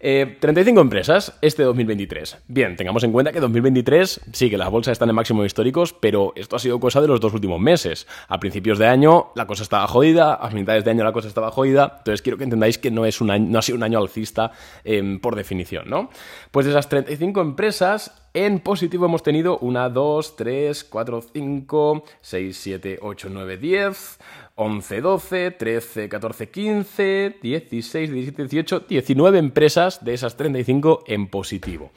35 0.00 0.80
eh, 0.80 0.82
empresas 0.82 1.34
este 1.42 1.62
2023. 1.62 2.38
Bien, 2.48 2.74
tengamos 2.74 3.04
en 3.04 3.12
cuenta 3.12 3.32
que 3.32 3.40
2023 3.40 4.20
sí 4.32 4.48
que 4.48 4.56
las 4.56 4.70
bolsas 4.70 4.92
están 4.92 5.10
en 5.10 5.14
máximos 5.14 5.44
históricos, 5.44 5.92
pero 5.92 6.32
esto 6.36 6.56
ha 6.56 6.58
sido 6.58 6.80
cosa 6.80 7.02
de 7.02 7.08
los 7.08 7.20
dos 7.20 7.34
últimos 7.34 7.60
meses. 7.60 8.06
A 8.28 8.40
principios 8.40 8.78
de 8.78 8.86
año 8.86 9.26
la 9.34 9.46
cosa 9.46 9.62
estaba 9.62 9.86
jodida, 9.86 10.36
a 10.36 10.48
mitades 10.50 10.84
de 10.84 10.92
año 10.92 11.04
la 11.04 11.12
cosa 11.12 11.28
estaba 11.28 11.50
jodida, 11.50 11.96
entonces 11.98 12.22
quiero 12.22 12.38
que 12.38 12.44
entendáis 12.44 12.78
que 12.78 12.90
no, 12.90 13.04
es 13.04 13.20
un 13.20 13.30
año, 13.30 13.46
no 13.50 13.58
ha 13.58 13.62
sido 13.62 13.76
un 13.76 13.82
año 13.82 13.98
alcista 13.98 14.52
em, 14.84 15.20
por 15.20 15.36
definición, 15.36 15.90
¿no? 15.90 16.08
Pues 16.50 16.64
de 16.64 16.72
esas 16.72 16.88
35 16.88 17.42
empresas, 17.42 18.29
en 18.34 18.60
positivo 18.60 19.06
hemos 19.06 19.22
tenido 19.22 19.58
1, 19.58 19.90
2, 19.90 20.36
3, 20.36 20.84
4, 20.84 21.22
5, 21.32 22.04
6, 22.20 22.56
7, 22.56 22.98
8, 23.02 23.28
9, 23.30 23.56
10, 23.56 24.18
11, 24.54 25.00
12, 25.00 25.50
13, 25.52 26.08
14, 26.08 26.50
15, 26.50 27.36
16, 27.42 28.12
17, 28.12 28.42
18, 28.42 28.80
19 28.88 29.38
empresas 29.38 30.04
de 30.04 30.14
esas 30.14 30.36
35 30.36 31.04
en 31.06 31.28
positivo. 31.28 31.90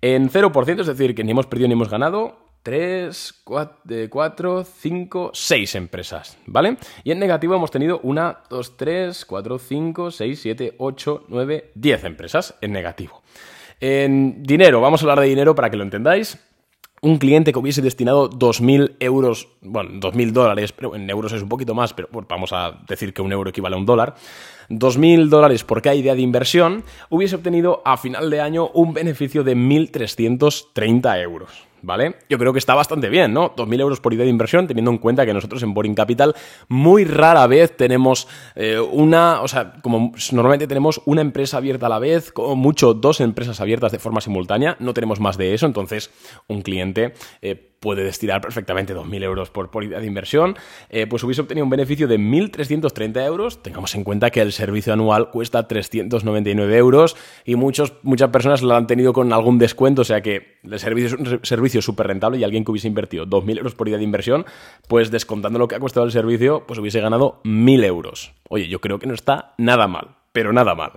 En 0.00 0.30
0%, 0.30 0.80
es 0.80 0.86
decir, 0.86 1.14
que 1.14 1.24
ni 1.24 1.30
hemos 1.30 1.46
perdido 1.46 1.68
ni 1.68 1.74
hemos 1.74 1.88
ganado, 1.88 2.36
3, 2.64 3.42
4, 3.44 4.64
5, 4.64 5.30
6 5.32 5.74
empresas, 5.74 6.38
¿vale? 6.46 6.76
Y 7.02 7.10
en 7.10 7.18
negativo 7.18 7.54
hemos 7.54 7.70
tenido 7.70 7.98
1, 8.02 8.36
2, 8.50 8.76
3, 8.76 9.24
4, 9.24 9.58
5, 9.58 10.10
6, 10.10 10.40
7, 10.40 10.74
8, 10.78 11.24
9, 11.28 11.70
10 11.74 12.04
empresas 12.04 12.54
en 12.60 12.72
negativo. 12.72 13.22
En 13.84 14.44
dinero, 14.44 14.80
vamos 14.80 15.00
a 15.00 15.04
hablar 15.06 15.18
de 15.18 15.26
dinero 15.26 15.56
para 15.56 15.68
que 15.68 15.76
lo 15.76 15.82
entendáis. 15.82 16.38
Un 17.00 17.18
cliente 17.18 17.52
que 17.52 17.58
hubiese 17.58 17.82
destinado 17.82 18.30
2.000 18.30 18.94
euros, 19.00 19.48
bueno, 19.60 19.90
2.000 19.98 20.30
dólares, 20.30 20.70
pero 20.70 20.94
en 20.94 21.10
euros 21.10 21.32
es 21.32 21.42
un 21.42 21.48
poquito 21.48 21.74
más, 21.74 21.92
pero 21.92 22.08
vamos 22.28 22.52
a 22.52 22.78
decir 22.86 23.12
que 23.12 23.22
un 23.22 23.32
euro 23.32 23.50
equivale 23.50 23.74
a 23.74 23.78
un 23.80 23.84
dólar, 23.84 24.14
2.000 24.70 25.28
dólares 25.28 25.64
por 25.64 25.82
cada 25.82 25.96
idea 25.96 26.14
de 26.14 26.20
inversión, 26.20 26.84
hubiese 27.10 27.34
obtenido 27.34 27.82
a 27.84 27.96
final 27.96 28.30
de 28.30 28.40
año 28.40 28.68
un 28.68 28.94
beneficio 28.94 29.42
de 29.42 29.56
1.330 29.56 31.20
euros. 31.20 31.71
¿Vale? 31.82 32.16
Yo 32.28 32.38
creo 32.38 32.52
que 32.52 32.58
está 32.58 32.74
bastante 32.74 33.08
bien, 33.08 33.32
¿no? 33.32 33.54
2.000 33.54 33.80
euros 33.80 34.00
por 34.00 34.14
idea 34.14 34.24
de 34.24 34.30
inversión, 34.30 34.66
teniendo 34.66 34.90
en 34.90 34.98
cuenta 34.98 35.26
que 35.26 35.34
nosotros 35.34 35.62
en 35.62 35.74
Boring 35.74 35.94
Capital 35.94 36.34
muy 36.68 37.04
rara 37.04 37.46
vez 37.46 37.76
tenemos 37.76 38.28
eh, 38.54 38.78
una, 38.78 39.42
o 39.42 39.48
sea, 39.48 39.74
como 39.82 40.12
normalmente 40.32 40.66
tenemos 40.66 41.02
una 41.04 41.20
empresa 41.20 41.58
abierta 41.58 41.86
a 41.86 41.90
la 41.90 41.98
vez, 41.98 42.32
como 42.32 42.56
mucho 42.56 42.94
dos 42.94 43.20
empresas 43.20 43.60
abiertas 43.60 43.92
de 43.92 43.98
forma 43.98 44.20
simultánea, 44.20 44.76
no 44.78 44.94
tenemos 44.94 45.20
más 45.20 45.36
de 45.36 45.54
eso, 45.54 45.66
entonces 45.66 46.10
un 46.48 46.62
cliente... 46.62 47.14
Eh, 47.40 47.68
puede 47.82 48.04
destinar 48.04 48.40
perfectamente 48.40 48.94
2.000 48.94 49.24
euros 49.24 49.50
por, 49.50 49.68
idea 49.82 49.98
de 49.98 50.06
inversión, 50.06 50.56
eh, 50.88 51.08
pues 51.08 51.24
hubiese 51.24 51.40
obtenido 51.40 51.64
un 51.64 51.70
beneficio 51.70 52.06
de 52.06 52.16
1.330 52.16 53.26
euros. 53.26 53.60
Tengamos 53.60 53.94
en 53.96 54.04
cuenta 54.04 54.30
que 54.30 54.40
el 54.40 54.52
servicio 54.52 54.92
anual 54.92 55.30
cuesta 55.30 55.66
399 55.66 56.76
euros 56.76 57.16
y 57.44 57.56
muchos, 57.56 57.94
muchas 58.02 58.30
personas 58.30 58.62
lo 58.62 58.76
han 58.76 58.86
tenido 58.86 59.12
con 59.12 59.32
algún 59.32 59.58
descuento, 59.58 60.02
o 60.02 60.04
sea 60.04 60.22
que 60.22 60.58
el 60.62 60.78
servicio 60.78 61.08
es 61.08 61.12
un 61.14 61.40
servicio 61.42 61.82
súper 61.82 62.06
rentable 62.06 62.38
y 62.38 62.44
alguien 62.44 62.64
que 62.64 62.70
hubiese 62.70 62.86
invertido 62.86 63.26
2.000 63.26 63.58
euros 63.58 63.74
por 63.74 63.88
idea 63.88 63.98
de 63.98 64.04
inversión, 64.04 64.46
pues 64.86 65.10
descontando 65.10 65.58
lo 65.58 65.66
que 65.66 65.74
ha 65.74 65.80
costado 65.80 66.06
el 66.06 66.12
servicio, 66.12 66.64
pues 66.68 66.78
hubiese 66.78 67.00
ganado 67.00 67.40
1.000 67.42 67.84
euros. 67.84 68.32
Oye, 68.48 68.68
yo 68.68 68.80
creo 68.80 69.00
que 69.00 69.08
no 69.08 69.14
está 69.14 69.54
nada 69.58 69.88
mal, 69.88 70.14
pero 70.32 70.52
nada 70.52 70.76
mal. 70.76 70.92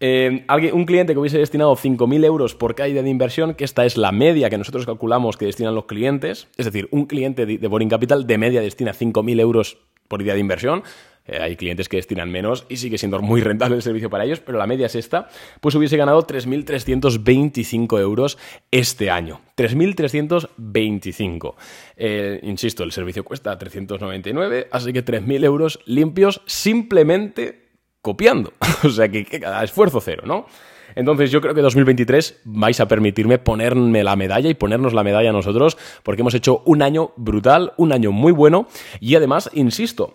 Eh, 0.00 0.46
un 0.72 0.86
cliente 0.86 1.12
que 1.12 1.18
hubiese 1.18 1.38
destinado 1.38 1.76
5.000 1.76 2.24
euros 2.24 2.54
por 2.54 2.74
cada 2.74 2.88
idea 2.88 3.02
de 3.02 3.10
inversión, 3.10 3.52
que 3.54 3.64
esta 3.64 3.84
es 3.84 3.98
la 3.98 4.12
media 4.12 4.48
que 4.48 4.56
nosotros 4.56 4.86
calculamos 4.86 5.36
que 5.36 5.44
destinan 5.44 5.74
los 5.74 5.84
clientes, 5.84 6.48
es 6.56 6.64
decir, 6.64 6.88
un 6.90 7.04
cliente 7.04 7.44
de, 7.44 7.68
Boring 7.68 7.90
Capital 7.90 8.26
de 8.26 8.38
media 8.38 8.62
destina 8.62 8.94
5.000 8.94 9.40
euros 9.40 9.76
por 10.08 10.22
idea 10.22 10.32
de 10.32 10.40
inversión, 10.40 10.82
eh, 11.26 11.38
hay 11.38 11.54
clientes 11.54 11.90
que 11.90 11.98
destinan 11.98 12.30
menos 12.30 12.64
y 12.70 12.78
sigue 12.78 12.96
siendo 12.96 13.20
muy 13.20 13.42
rentable 13.42 13.76
el 13.76 13.82
servicio 13.82 14.08
para 14.08 14.24
ellos, 14.24 14.40
pero 14.40 14.56
la 14.56 14.66
media 14.66 14.86
es 14.86 14.94
esta, 14.94 15.28
pues 15.60 15.74
hubiese 15.74 15.98
ganado 15.98 16.26
3.325 16.26 18.00
euros 18.00 18.38
este 18.70 19.10
año. 19.10 19.42
3.325. 19.56 21.54
Eh, 21.98 22.40
insisto, 22.42 22.84
el 22.84 22.92
servicio 22.92 23.22
cuesta 23.22 23.58
399, 23.58 24.68
así 24.72 24.94
que 24.94 25.04
3.000 25.04 25.44
euros 25.44 25.78
limpios 25.84 26.40
simplemente 26.46 27.69
copiando. 28.02 28.52
o 28.84 28.90
sea 28.90 29.08
que, 29.08 29.24
que 29.24 29.42
esfuerzo 29.62 30.00
cero, 30.00 30.22
¿no? 30.26 30.46
Entonces 30.94 31.30
yo 31.30 31.40
creo 31.40 31.54
que 31.54 31.60
2023 31.60 32.40
vais 32.44 32.80
a 32.80 32.88
permitirme 32.88 33.38
ponerme 33.38 34.02
la 34.02 34.16
medalla 34.16 34.48
y 34.48 34.54
ponernos 34.54 34.92
la 34.92 35.04
medalla 35.04 35.30
a 35.30 35.32
nosotros 35.32 35.78
porque 36.02 36.22
hemos 36.22 36.34
hecho 36.34 36.62
un 36.64 36.82
año 36.82 37.12
brutal, 37.16 37.72
un 37.76 37.92
año 37.92 38.12
muy 38.12 38.32
bueno 38.32 38.66
y 38.98 39.14
además, 39.14 39.50
insisto, 39.52 40.14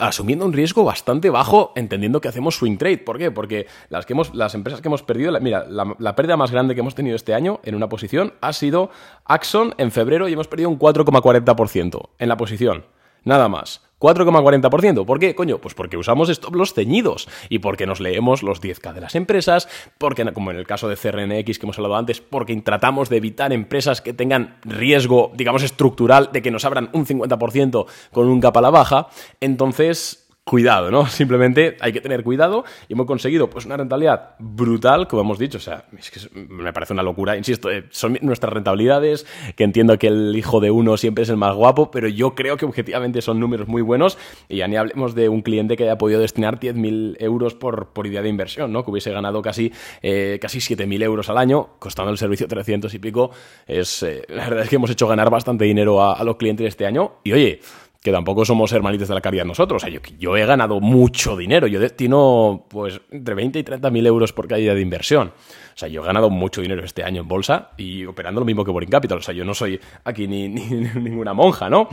asumiendo 0.00 0.44
un 0.44 0.52
riesgo 0.52 0.84
bastante 0.84 1.30
bajo, 1.30 1.72
entendiendo 1.76 2.20
que 2.20 2.28
hacemos 2.28 2.56
swing 2.56 2.76
trade. 2.76 2.98
¿Por 2.98 3.18
qué? 3.18 3.30
Porque 3.30 3.66
las, 3.88 4.06
que 4.06 4.14
hemos, 4.14 4.34
las 4.34 4.54
empresas 4.54 4.80
que 4.80 4.88
hemos 4.88 5.02
perdido, 5.02 5.38
mira, 5.40 5.66
la, 5.68 6.16
pérdida 6.16 6.36
más 6.36 6.50
grande 6.50 6.74
que 6.74 6.80
hemos 6.80 6.94
tenido 6.94 7.16
este 7.16 7.34
año 7.34 7.60
en 7.62 7.74
una 7.74 7.88
posición 7.88 8.34
ha 8.40 8.52
sido 8.52 8.90
Axon 9.24 9.74
en 9.78 9.90
febrero 9.90 10.28
y 10.28 10.32
hemos 10.32 10.48
perdido 10.48 10.70
un 10.70 10.78
4,40% 10.78 12.08
en 12.18 12.28
la 12.28 12.36
posición. 12.36 12.84
Nada 13.24 13.48
más. 13.48 13.83
4,40%. 13.98 15.04
¿Por 15.04 15.18
qué, 15.18 15.34
coño? 15.34 15.58
Pues 15.58 15.74
porque 15.74 15.96
usamos 15.96 16.28
stop 16.28 16.54
loss 16.54 16.74
ceñidos 16.74 17.28
y 17.48 17.60
porque 17.60 17.86
nos 17.86 18.00
leemos 18.00 18.42
los 18.42 18.60
10K 18.60 18.92
de 18.92 19.00
las 19.00 19.14
empresas, 19.14 19.68
porque, 19.98 20.24
como 20.32 20.50
en 20.50 20.56
el 20.56 20.66
caso 20.66 20.88
de 20.88 20.96
CRNX 20.96 21.58
que 21.58 21.66
hemos 21.66 21.78
hablado 21.78 21.96
antes, 21.96 22.20
porque 22.20 22.54
tratamos 22.60 23.08
de 23.08 23.16
evitar 23.16 23.52
empresas 23.52 24.00
que 24.00 24.12
tengan 24.12 24.58
riesgo, 24.64 25.32
digamos, 25.34 25.62
estructural 25.62 26.30
de 26.32 26.42
que 26.42 26.50
nos 26.50 26.64
abran 26.64 26.90
un 26.92 27.06
50% 27.06 27.86
con 28.12 28.28
un 28.28 28.40
cap 28.40 28.56
a 28.56 28.60
la 28.60 28.70
baja. 28.70 29.08
Entonces, 29.40 30.23
cuidado, 30.44 30.90
¿no? 30.90 31.06
Simplemente 31.08 31.76
hay 31.80 31.92
que 31.92 32.00
tener 32.00 32.22
cuidado 32.22 32.64
y 32.88 32.92
hemos 32.92 33.06
conseguido 33.06 33.48
pues 33.48 33.64
una 33.64 33.76
rentabilidad 33.76 34.36
brutal, 34.38 35.08
como 35.08 35.22
hemos 35.22 35.38
dicho, 35.38 35.58
o 35.58 35.60
sea, 35.60 35.84
es 35.98 36.10
que 36.10 36.20
me 36.38 36.72
parece 36.72 36.92
una 36.92 37.02
locura, 37.02 37.36
insisto, 37.36 37.70
eh, 37.70 37.84
son 37.90 38.18
nuestras 38.20 38.52
rentabilidades, 38.52 39.26
que 39.56 39.64
entiendo 39.64 39.98
que 39.98 40.08
el 40.08 40.36
hijo 40.36 40.60
de 40.60 40.70
uno 40.70 40.96
siempre 40.96 41.24
es 41.24 41.30
el 41.30 41.38
más 41.38 41.54
guapo, 41.54 41.90
pero 41.90 42.08
yo 42.08 42.34
creo 42.34 42.56
que 42.56 42.66
objetivamente 42.66 43.22
son 43.22 43.40
números 43.40 43.68
muy 43.68 43.80
buenos 43.80 44.18
y 44.48 44.58
ya 44.58 44.68
ni 44.68 44.76
hablemos 44.76 45.14
de 45.14 45.28
un 45.28 45.40
cliente 45.40 45.76
que 45.76 45.84
haya 45.84 45.96
podido 45.96 46.20
destinar 46.20 46.60
10.000 46.60 47.16
euros 47.20 47.54
por, 47.54 47.88
por 47.88 48.06
idea 48.06 48.20
de 48.20 48.28
inversión, 48.28 48.72
¿no? 48.72 48.84
Que 48.84 48.90
hubiese 48.90 49.12
ganado 49.12 49.40
casi, 49.40 49.72
eh, 50.02 50.38
casi 50.40 50.58
7.000 50.58 51.02
euros 51.04 51.30
al 51.30 51.38
año, 51.38 51.70
costando 51.78 52.10
el 52.10 52.18
servicio 52.18 52.46
300 52.46 52.92
y 52.92 52.98
pico, 52.98 53.30
es, 53.66 54.02
eh, 54.02 54.22
la 54.28 54.44
verdad 54.44 54.64
es 54.64 54.68
que 54.68 54.76
hemos 54.76 54.90
hecho 54.90 55.08
ganar 55.08 55.30
bastante 55.30 55.64
dinero 55.64 56.02
a, 56.02 56.14
a 56.14 56.24
los 56.24 56.36
clientes 56.36 56.66
este 56.66 56.84
año 56.84 57.12
y 57.24 57.32
oye, 57.32 57.60
que 58.04 58.12
tampoco 58.12 58.44
somos 58.44 58.70
hermanitos 58.70 59.08
de 59.08 59.14
la 59.14 59.22
caridad 59.22 59.46
nosotros. 59.46 59.82
O 59.82 59.86
sea, 59.86 60.00
yo, 60.18 60.36
he 60.36 60.44
ganado 60.44 60.78
mucho 60.78 61.38
dinero. 61.38 61.66
Yo 61.66 61.80
destino, 61.80 62.66
pues, 62.68 63.00
entre 63.10 63.34
20 63.34 63.60
y 63.60 63.62
30 63.62 63.88
mil 63.88 64.06
euros 64.06 64.34
por 64.34 64.46
caída 64.46 64.74
de 64.74 64.82
inversión. 64.82 65.28
O 65.28 65.76
sea, 65.78 65.88
yo 65.88 66.02
he 66.02 66.06
ganado 66.06 66.28
mucho 66.28 66.60
dinero 66.60 66.84
este 66.84 67.02
año 67.02 67.22
en 67.22 67.28
bolsa 67.28 67.70
y 67.78 68.04
operando 68.04 68.40
lo 68.40 68.44
mismo 68.44 68.62
que 68.62 68.70
Boring 68.70 68.90
Capital. 68.90 69.16
O 69.16 69.22
sea, 69.22 69.32
yo 69.32 69.46
no 69.46 69.54
soy 69.54 69.80
aquí 70.04 70.28
ni, 70.28 70.48
ni 70.50 70.60
ninguna 70.60 71.32
monja, 71.32 71.70
¿no? 71.70 71.88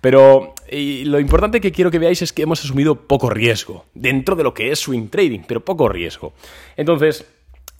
Pero 0.00 0.54
lo 0.70 1.18
importante 1.18 1.60
que 1.60 1.72
quiero 1.72 1.90
que 1.90 1.98
veáis 1.98 2.22
es 2.22 2.32
que 2.32 2.42
hemos 2.42 2.64
asumido 2.64 2.94
poco 2.94 3.28
riesgo 3.28 3.86
dentro 3.92 4.36
de 4.36 4.44
lo 4.44 4.54
que 4.54 4.70
es 4.70 4.78
swing 4.78 5.08
trading, 5.08 5.40
pero 5.48 5.64
poco 5.64 5.88
riesgo. 5.88 6.32
Entonces, 6.76 7.26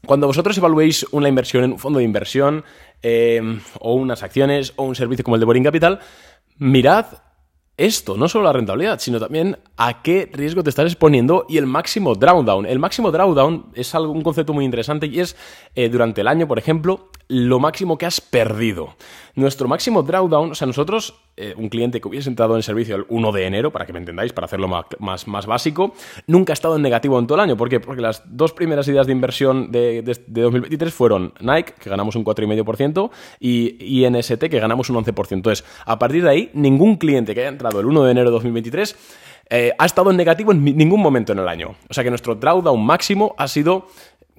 cuando 0.04 0.26
vosotros 0.26 0.58
evaluéis 0.58 1.06
una 1.12 1.28
inversión 1.28 1.62
en 1.62 1.72
un 1.74 1.78
fondo 1.78 2.00
de 2.00 2.04
inversión, 2.04 2.64
eh, 3.00 3.60
o 3.78 3.94
unas 3.94 4.24
acciones, 4.24 4.72
o 4.74 4.82
un 4.82 4.96
servicio 4.96 5.24
como 5.24 5.36
el 5.36 5.40
de 5.40 5.46
Boring 5.46 5.62
Capital, 5.62 6.00
mirad 6.58 7.06
esto, 7.76 8.16
no 8.16 8.28
solo 8.28 8.44
la 8.44 8.52
rentabilidad, 8.52 8.98
sino 9.00 9.20
también 9.20 9.58
a 9.76 10.02
qué 10.02 10.30
riesgo 10.32 10.62
te 10.62 10.70
estás 10.70 10.86
exponiendo 10.86 11.44
y 11.48 11.58
el 11.58 11.66
máximo 11.66 12.14
drawdown. 12.14 12.64
El 12.64 12.78
máximo 12.78 13.10
drawdown 13.10 13.66
es 13.74 13.94
algo, 13.94 14.12
un 14.12 14.22
concepto 14.22 14.54
muy 14.54 14.64
interesante 14.64 15.06
y 15.06 15.20
es 15.20 15.36
eh, 15.74 15.88
durante 15.90 16.22
el 16.22 16.28
año, 16.28 16.48
por 16.48 16.58
ejemplo, 16.58 17.10
lo 17.28 17.58
máximo 17.58 17.98
que 17.98 18.06
has 18.06 18.20
perdido. 18.20 18.94
Nuestro 19.34 19.68
máximo 19.68 20.02
drawdown, 20.02 20.52
o 20.52 20.54
sea, 20.54 20.66
nosotros, 20.66 21.16
eh, 21.36 21.54
un 21.56 21.68
cliente 21.68 22.00
que 22.00 22.08
hubiese 22.08 22.28
entrado 22.28 22.56
en 22.56 22.62
servicio 22.62 22.96
el 22.96 23.04
1 23.08 23.32
de 23.32 23.46
enero, 23.46 23.70
para 23.70 23.86
que 23.86 23.92
me 23.92 23.98
entendáis, 23.98 24.32
para 24.32 24.46
hacerlo 24.46 24.68
más, 24.68 25.26
más, 25.26 25.46
básico, 25.46 25.94
nunca 26.26 26.52
ha 26.52 26.54
estado 26.54 26.76
en 26.76 26.82
negativo 26.82 27.18
en 27.18 27.26
todo 27.26 27.36
el 27.36 27.42
año. 27.42 27.56
¿Por 27.56 27.68
qué? 27.68 27.80
Porque 27.80 28.00
las 28.00 28.22
dos 28.26 28.52
primeras 28.52 28.88
ideas 28.88 29.06
de 29.06 29.12
inversión 29.12 29.70
de, 29.70 30.02
de, 30.02 30.18
de 30.26 30.42
2023 30.42 30.94
fueron 30.94 31.34
Nike, 31.40 31.74
que 31.78 31.90
ganamos 31.90 32.16
un 32.16 32.24
4,5%, 32.24 33.10
y 33.40 34.04
INST, 34.04 34.44
que 34.48 34.60
ganamos 34.60 34.88
un 34.90 34.96
11%. 34.96 35.32
Entonces, 35.32 35.64
a 35.84 35.98
partir 35.98 36.22
de 36.22 36.30
ahí, 36.30 36.50
ningún 36.54 36.96
cliente 36.96 37.34
que 37.34 37.40
haya 37.40 37.50
entrado 37.50 37.80
el 37.80 37.86
1 37.86 38.04
de 38.04 38.10
enero 38.10 38.30
de 38.30 38.34
2023 38.34 38.96
eh, 39.48 39.72
ha 39.78 39.86
estado 39.86 40.10
en 40.10 40.16
negativo 40.16 40.50
en 40.50 40.64
ningún 40.64 41.00
momento 41.00 41.32
en 41.32 41.38
el 41.38 41.48
año. 41.48 41.76
O 41.88 41.94
sea 41.94 42.02
que 42.02 42.10
nuestro 42.10 42.34
drawdown 42.34 42.84
máximo 42.84 43.34
ha 43.38 43.46
sido 43.46 43.86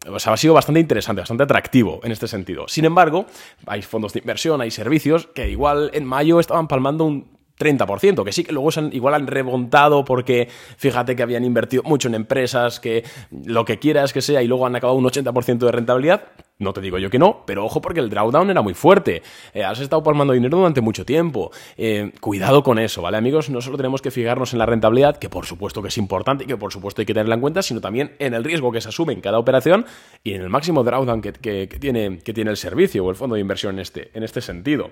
o 0.06 0.20
sea, 0.20 0.34
ha 0.34 0.38
sido 0.38 0.54
bastante 0.54 0.80
interesante, 0.80 1.22
bastante 1.22 1.44
atractivo 1.44 2.00
en 2.04 2.12
este 2.12 2.28
sentido. 2.28 2.68
Sin 2.68 2.86
embargo, 2.86 3.26
hay 3.66 3.82
fondos 3.82 4.14
de 4.14 4.20
inversión, 4.20 4.62
hay 4.62 4.72
servicios 4.72 5.28
que 5.28 5.50
igual 5.50 5.90
en 5.94 6.06
mayo 6.06 6.40
estaban 6.40 6.68
palmando 6.68 7.06
un 7.06 7.38
30%, 7.60 8.24
que 8.24 8.32
sí 8.32 8.44
que 8.44 8.52
luego 8.52 8.70
igual 8.92 9.16
han 9.16 9.28
remontado 9.28 10.06
porque 10.06 10.48
fíjate 10.78 11.16
que 11.16 11.24
habían 11.24 11.44
invertido 11.44 11.84
mucho 11.84 12.08
en 12.08 12.16
empresas, 12.16 12.80
que 12.80 13.04
lo 13.32 13.66
que 13.66 13.80
quieras 13.80 14.14
que 14.14 14.22
sea, 14.22 14.42
y 14.44 14.48
luego 14.48 14.68
han 14.68 14.76
acabado 14.76 14.98
un 14.98 15.06
80% 15.06 15.58
de 15.58 15.72
rentabilidad, 15.72 16.24
no 16.60 16.74
te 16.74 16.82
digo 16.82 16.98
yo 16.98 17.10
que 17.10 17.20
no, 17.20 17.44
pero 17.46 17.64
ojo 17.64 17.82
porque 17.82 18.00
el 18.00 18.10
drawdown 18.10 18.50
era 18.50 18.62
muy 18.62 18.74
fuerte. 18.74 19.22
Eh, 19.54 19.64
has 19.64 19.80
estado 19.80 20.02
palmando 20.02 20.34
dinero 20.34 20.58
durante 20.58 20.82
mucho 20.82 21.06
tiempo. 21.06 21.52
Eh, 21.78 22.12
cuidado 22.20 22.64
con 22.64 22.80
eso, 22.80 23.04
¿vale, 23.04 23.18
amigos? 23.18 23.50
No 23.50 23.62
solo 23.62 23.78
tenemos 23.78 24.02
que 24.02 24.10
fijarnos 24.10 24.54
en 24.54 24.60
la 24.60 24.66
rentabilidad, 24.66 25.18
que 25.18 25.30
por 25.30 25.46
supuesto 25.46 25.82
que 25.84 25.90
es 25.90 25.98
importante 25.98 26.46
y 26.46 26.48
que 26.48 26.58
por 26.58 26.74
supuesto 26.74 27.02
hay 27.02 27.06
que 27.06 27.14
tenerla 27.14 27.36
en 27.36 27.42
cuenta, 27.42 27.62
sino 27.62 27.80
también 27.80 28.16
en 28.18 28.34
el 28.34 28.44
riesgo 28.44 28.72
que 28.72 28.82
se 28.82 28.90
asume 28.90 29.14
en 29.14 29.22
cada 29.22 29.38
operación 29.38 29.86
y 30.24 30.34
en 30.34 30.42
el 30.42 30.50
máximo 30.50 30.84
drawdown 30.84 31.22
que, 31.22 31.32
tiene, 31.80 32.20
el 32.26 32.58
servicio 32.58 33.06
o 33.06 33.10
el 33.10 33.16
fondo 33.16 33.36
de 33.36 33.42
inversión 33.42 33.78
este, 33.80 34.10
en 34.16 34.24
este 34.24 34.42
sentido. 34.42 34.90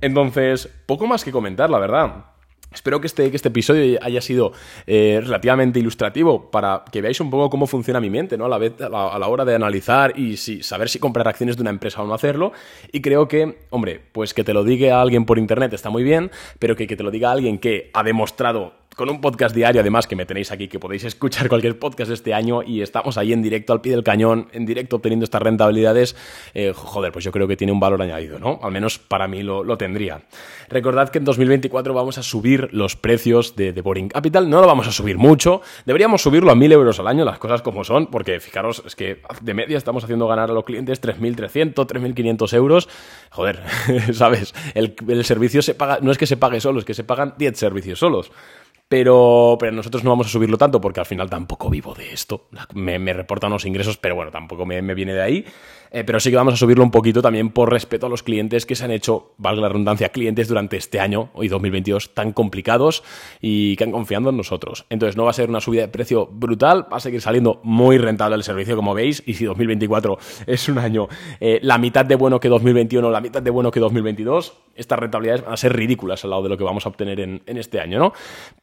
Entonces, 0.00 0.68
poco 0.86 1.06
más 1.06 1.24
que 1.24 1.30
comentar, 1.30 1.70
la 1.70 1.78
verdad. 1.78 2.33
Espero 2.74 3.00
que 3.00 3.06
este, 3.06 3.30
que 3.30 3.36
este 3.36 3.48
episodio 3.48 3.98
haya 4.02 4.20
sido 4.20 4.52
eh, 4.86 5.20
relativamente 5.22 5.78
ilustrativo 5.78 6.50
para 6.50 6.84
que 6.90 7.00
veáis 7.00 7.20
un 7.20 7.30
poco 7.30 7.48
cómo 7.48 7.66
funciona 7.66 8.00
mi 8.00 8.10
mente, 8.10 8.36
¿no? 8.36 8.46
A 8.46 8.48
la, 8.48 8.58
vez, 8.58 8.80
a 8.80 8.88
la, 8.88 9.28
hora 9.28 9.44
de 9.44 9.54
analizar 9.54 10.18
y 10.18 10.36
si, 10.36 10.62
saber 10.62 10.88
si 10.88 10.98
comprar 10.98 11.26
acciones 11.28 11.56
de 11.56 11.62
una 11.62 11.70
empresa 11.70 12.02
o 12.02 12.06
no 12.06 12.14
hacerlo. 12.14 12.52
Y 12.92 13.00
creo 13.00 13.28
que, 13.28 13.58
hombre, 13.70 14.00
pues 14.12 14.34
que 14.34 14.44
te 14.44 14.52
lo 14.52 14.64
diga 14.64 15.00
alguien 15.00 15.24
por 15.24 15.38
internet 15.38 15.72
está 15.72 15.90
muy 15.90 16.02
bien, 16.02 16.30
pero 16.58 16.76
que, 16.76 16.86
que 16.86 16.96
te 16.96 17.02
lo 17.02 17.10
diga 17.10 17.30
alguien 17.30 17.58
que 17.58 17.90
ha 17.94 18.02
demostrado 18.02 18.72
con 18.94 19.10
un 19.10 19.20
podcast 19.20 19.54
diario, 19.54 19.80
además 19.80 20.06
que 20.06 20.16
me 20.16 20.24
tenéis 20.24 20.52
aquí, 20.52 20.68
que 20.68 20.78
podéis 20.78 21.04
escuchar 21.04 21.48
cualquier 21.48 21.78
podcast 21.78 22.10
este 22.10 22.32
año 22.32 22.62
y 22.62 22.82
estamos 22.82 23.18
ahí 23.18 23.32
en 23.32 23.42
directo 23.42 23.72
al 23.72 23.80
pie 23.80 23.92
del 23.92 24.04
cañón, 24.04 24.48
en 24.52 24.66
directo 24.66 24.96
obteniendo 24.96 25.24
estas 25.24 25.42
rentabilidades, 25.42 26.16
eh, 26.54 26.72
joder, 26.74 27.12
pues 27.12 27.24
yo 27.24 27.32
creo 27.32 27.48
que 27.48 27.56
tiene 27.56 27.72
un 27.72 27.80
valor 27.80 28.00
añadido, 28.02 28.38
¿no? 28.38 28.60
Al 28.62 28.72
menos 28.72 28.98
para 28.98 29.26
mí 29.26 29.42
lo, 29.42 29.64
lo 29.64 29.76
tendría. 29.76 30.22
Recordad 30.68 31.08
que 31.08 31.18
en 31.18 31.24
2024 31.24 31.92
vamos 31.92 32.18
a 32.18 32.22
subir 32.22 32.68
los 32.72 32.96
precios 32.96 33.56
de, 33.56 33.72
de, 33.72 33.80
Boring 33.80 34.08
Capital, 34.08 34.48
no 34.48 34.60
lo 34.60 34.66
vamos 34.66 34.86
a 34.86 34.92
subir 34.92 35.18
mucho, 35.18 35.60
deberíamos 35.86 36.22
subirlo 36.22 36.50
a 36.52 36.54
1000 36.54 36.72
euros 36.72 37.00
al 37.00 37.08
año, 37.08 37.24
las 37.24 37.38
cosas 37.38 37.62
como 37.62 37.84
son, 37.84 38.06
porque 38.06 38.38
fijaros, 38.40 38.82
es 38.86 38.94
que 38.94 39.20
de 39.40 39.54
media 39.54 39.76
estamos 39.76 40.04
haciendo 40.04 40.26
ganar 40.28 40.50
a 40.50 40.54
los 40.54 40.64
clientes 40.64 41.02
3.300, 41.02 41.74
3.500 41.74 42.54
euros, 42.54 42.88
joder, 43.30 43.60
¿sabes? 44.12 44.54
El, 44.74 44.94
el 45.08 45.24
servicio 45.24 45.62
se 45.62 45.74
paga, 45.74 45.98
no 46.00 46.12
es 46.12 46.18
que 46.18 46.26
se 46.26 46.36
pague 46.36 46.60
solo, 46.60 46.78
es 46.78 46.84
que 46.84 46.94
se 46.94 47.04
pagan 47.04 47.34
10 47.36 47.58
servicios 47.58 47.98
solos. 47.98 48.30
Pero, 48.94 49.56
pero 49.58 49.72
nosotros 49.72 50.04
no 50.04 50.10
vamos 50.10 50.28
a 50.28 50.30
subirlo 50.30 50.56
tanto 50.56 50.80
porque 50.80 51.00
al 51.00 51.06
final 51.06 51.28
tampoco 51.28 51.68
vivo 51.68 51.94
de 51.94 52.12
esto. 52.12 52.46
Me, 52.74 53.12
reportan 53.12 53.50
los 53.50 53.64
ingresos, 53.64 53.96
pero 53.96 54.14
bueno, 54.14 54.30
tampoco 54.30 54.64
me, 54.66 54.80
me 54.82 54.94
viene 54.94 55.12
de 55.12 55.20
ahí. 55.20 55.44
Eh, 55.94 56.02
pero 56.02 56.18
sí 56.18 56.30
que 56.30 56.36
vamos 56.36 56.54
a 56.54 56.56
subirlo 56.56 56.82
un 56.82 56.90
poquito 56.90 57.22
también 57.22 57.50
por 57.50 57.70
respeto 57.70 58.06
a 58.06 58.08
los 58.08 58.24
clientes 58.24 58.66
que 58.66 58.74
se 58.74 58.84
han 58.84 58.90
hecho, 58.90 59.32
valga 59.38 59.62
la 59.62 59.68
redundancia, 59.68 60.08
clientes 60.08 60.48
durante 60.48 60.76
este 60.76 60.98
año, 60.98 61.30
hoy 61.34 61.46
2022, 61.46 62.14
tan 62.14 62.32
complicados 62.32 63.04
y 63.40 63.76
que 63.76 63.84
han 63.84 63.92
confiado 63.92 64.30
en 64.30 64.36
nosotros. 64.36 64.86
Entonces 64.90 65.16
no 65.16 65.22
va 65.22 65.30
a 65.30 65.34
ser 65.34 65.48
una 65.48 65.60
subida 65.60 65.82
de 65.82 65.88
precio 65.88 66.26
brutal, 66.26 66.92
va 66.92 66.96
a 66.96 67.00
seguir 67.00 67.20
saliendo 67.20 67.60
muy 67.62 67.98
rentable 67.98 68.34
el 68.34 68.42
servicio, 68.42 68.74
como 68.74 68.92
veis, 68.92 69.22
y 69.24 69.34
si 69.34 69.44
2024 69.44 70.18
es 70.48 70.68
un 70.68 70.78
año 70.78 71.06
eh, 71.38 71.60
la 71.62 71.78
mitad 71.78 72.04
de 72.04 72.16
bueno 72.16 72.40
que 72.40 72.48
2021, 72.48 73.08
la 73.08 73.20
mitad 73.20 73.40
de 73.40 73.50
bueno 73.50 73.70
que 73.70 73.78
2022, 73.78 74.52
estas 74.74 74.98
rentabilidades 74.98 75.44
van 75.44 75.52
a 75.52 75.56
ser 75.56 75.76
ridículas 75.76 76.24
al 76.24 76.30
lado 76.30 76.42
de 76.42 76.48
lo 76.48 76.56
que 76.56 76.64
vamos 76.64 76.86
a 76.86 76.88
obtener 76.88 77.20
en, 77.20 77.40
este 77.46 77.78
año, 77.78 78.00
¿no? 78.00 78.12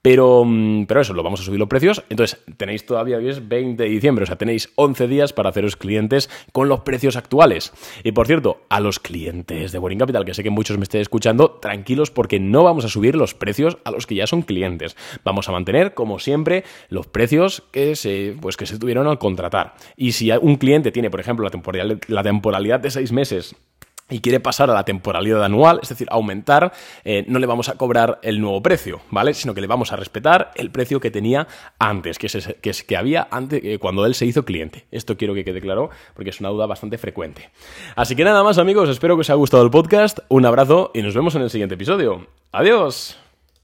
Pero, 0.01 0.43
mm, 0.45 0.85
pero 0.85 0.99
eso, 0.99 1.13
lo 1.13 1.23
vamos 1.23 1.39
a 1.39 1.43
subir 1.43 1.59
los 1.59 1.69
precios. 1.69 2.03
Entonces, 2.09 2.43
tenéis 2.57 2.85
todavía, 2.85 3.15
hoy 3.15 3.29
es 3.29 3.47
20 3.47 3.81
de 3.81 3.87
diciembre, 3.87 4.23
o 4.23 4.27
sea, 4.27 4.35
tenéis 4.35 4.73
11 4.75 5.07
días 5.07 5.31
para 5.31 5.49
haceros 5.49 5.77
clientes 5.77 6.29
con 6.51 6.67
los 6.67 6.81
precios 6.81 7.15
actuales. 7.21 7.71
Y 8.03 8.11
por 8.11 8.27
cierto, 8.27 8.61
a 8.69 8.79
los 8.79 8.99
clientes 8.99 9.71
de 9.71 9.79
Boring 9.79 9.99
Capital, 9.99 10.25
que 10.25 10.33
sé 10.33 10.43
que 10.43 10.49
muchos 10.49 10.77
me 10.77 10.83
estén 10.83 11.01
escuchando, 11.01 11.51
tranquilos 11.51 12.11
porque 12.11 12.39
no 12.39 12.63
vamos 12.63 12.85
a 12.85 12.89
subir 12.89 13.15
los 13.15 13.33
precios 13.33 13.77
a 13.83 13.91
los 13.91 14.07
que 14.07 14.15
ya 14.15 14.27
son 14.27 14.41
clientes. 14.41 14.95
Vamos 15.23 15.47
a 15.47 15.51
mantener, 15.51 15.93
como 15.93 16.19
siempre, 16.19 16.63
los 16.89 17.07
precios 17.07 17.63
que 17.71 17.95
se, 17.95 18.35
pues, 18.41 18.57
que 18.57 18.65
se 18.65 18.79
tuvieron 18.79 19.07
al 19.07 19.19
contratar. 19.19 19.75
Y 19.95 20.13
si 20.13 20.31
un 20.31 20.55
cliente 20.55 20.91
tiene, 20.91 21.09
por 21.09 21.19
ejemplo, 21.19 21.47
la 21.47 21.97
la 22.07 22.23
temporalidad 22.23 22.79
de 22.79 22.91
seis 22.91 23.11
meses 23.11 23.55
y 24.11 24.19
quiere 24.19 24.39
pasar 24.39 24.69
a 24.69 24.73
la 24.73 24.83
temporalidad 24.85 25.43
anual, 25.43 25.79
es 25.81 25.89
decir, 25.89 26.07
aumentar, 26.11 26.71
eh, 27.03 27.25
no 27.27 27.39
le 27.39 27.47
vamos 27.47 27.69
a 27.69 27.75
cobrar 27.75 28.19
el 28.21 28.39
nuevo 28.39 28.61
precio, 28.61 29.01
¿vale? 29.09 29.33
Sino 29.33 29.53
que 29.55 29.61
le 29.61 29.67
vamos 29.67 29.91
a 29.91 29.95
respetar 29.95 30.51
el 30.55 30.69
precio 30.69 30.99
que 30.99 31.09
tenía 31.09 31.47
antes, 31.79 32.19
que 32.19 32.27
es, 32.27 32.55
que, 32.61 32.71
que 32.71 32.97
había 32.97 33.27
antes, 33.31 33.61
eh, 33.63 33.79
cuando 33.79 34.05
él 34.05 34.13
se 34.13 34.25
hizo 34.25 34.45
cliente. 34.45 34.85
Esto 34.91 35.17
quiero 35.17 35.33
que 35.33 35.43
quede 35.43 35.61
claro 35.61 35.89
porque 36.13 36.29
es 36.29 36.39
una 36.39 36.49
duda 36.49 36.65
bastante 36.65 36.97
frecuente. 36.97 37.49
Así 37.95 38.15
que 38.15 38.23
nada 38.23 38.43
más 38.43 38.57
amigos, 38.57 38.89
espero 38.89 39.15
que 39.15 39.21
os 39.21 39.29
haya 39.29 39.37
gustado 39.37 39.63
el 39.63 39.71
podcast, 39.71 40.19
un 40.27 40.45
abrazo 40.45 40.91
y 40.93 41.01
nos 41.01 41.15
vemos 41.15 41.35
en 41.35 41.43
el 41.43 41.49
siguiente 41.49 41.75
episodio. 41.75 42.27
Adiós. 42.51 43.20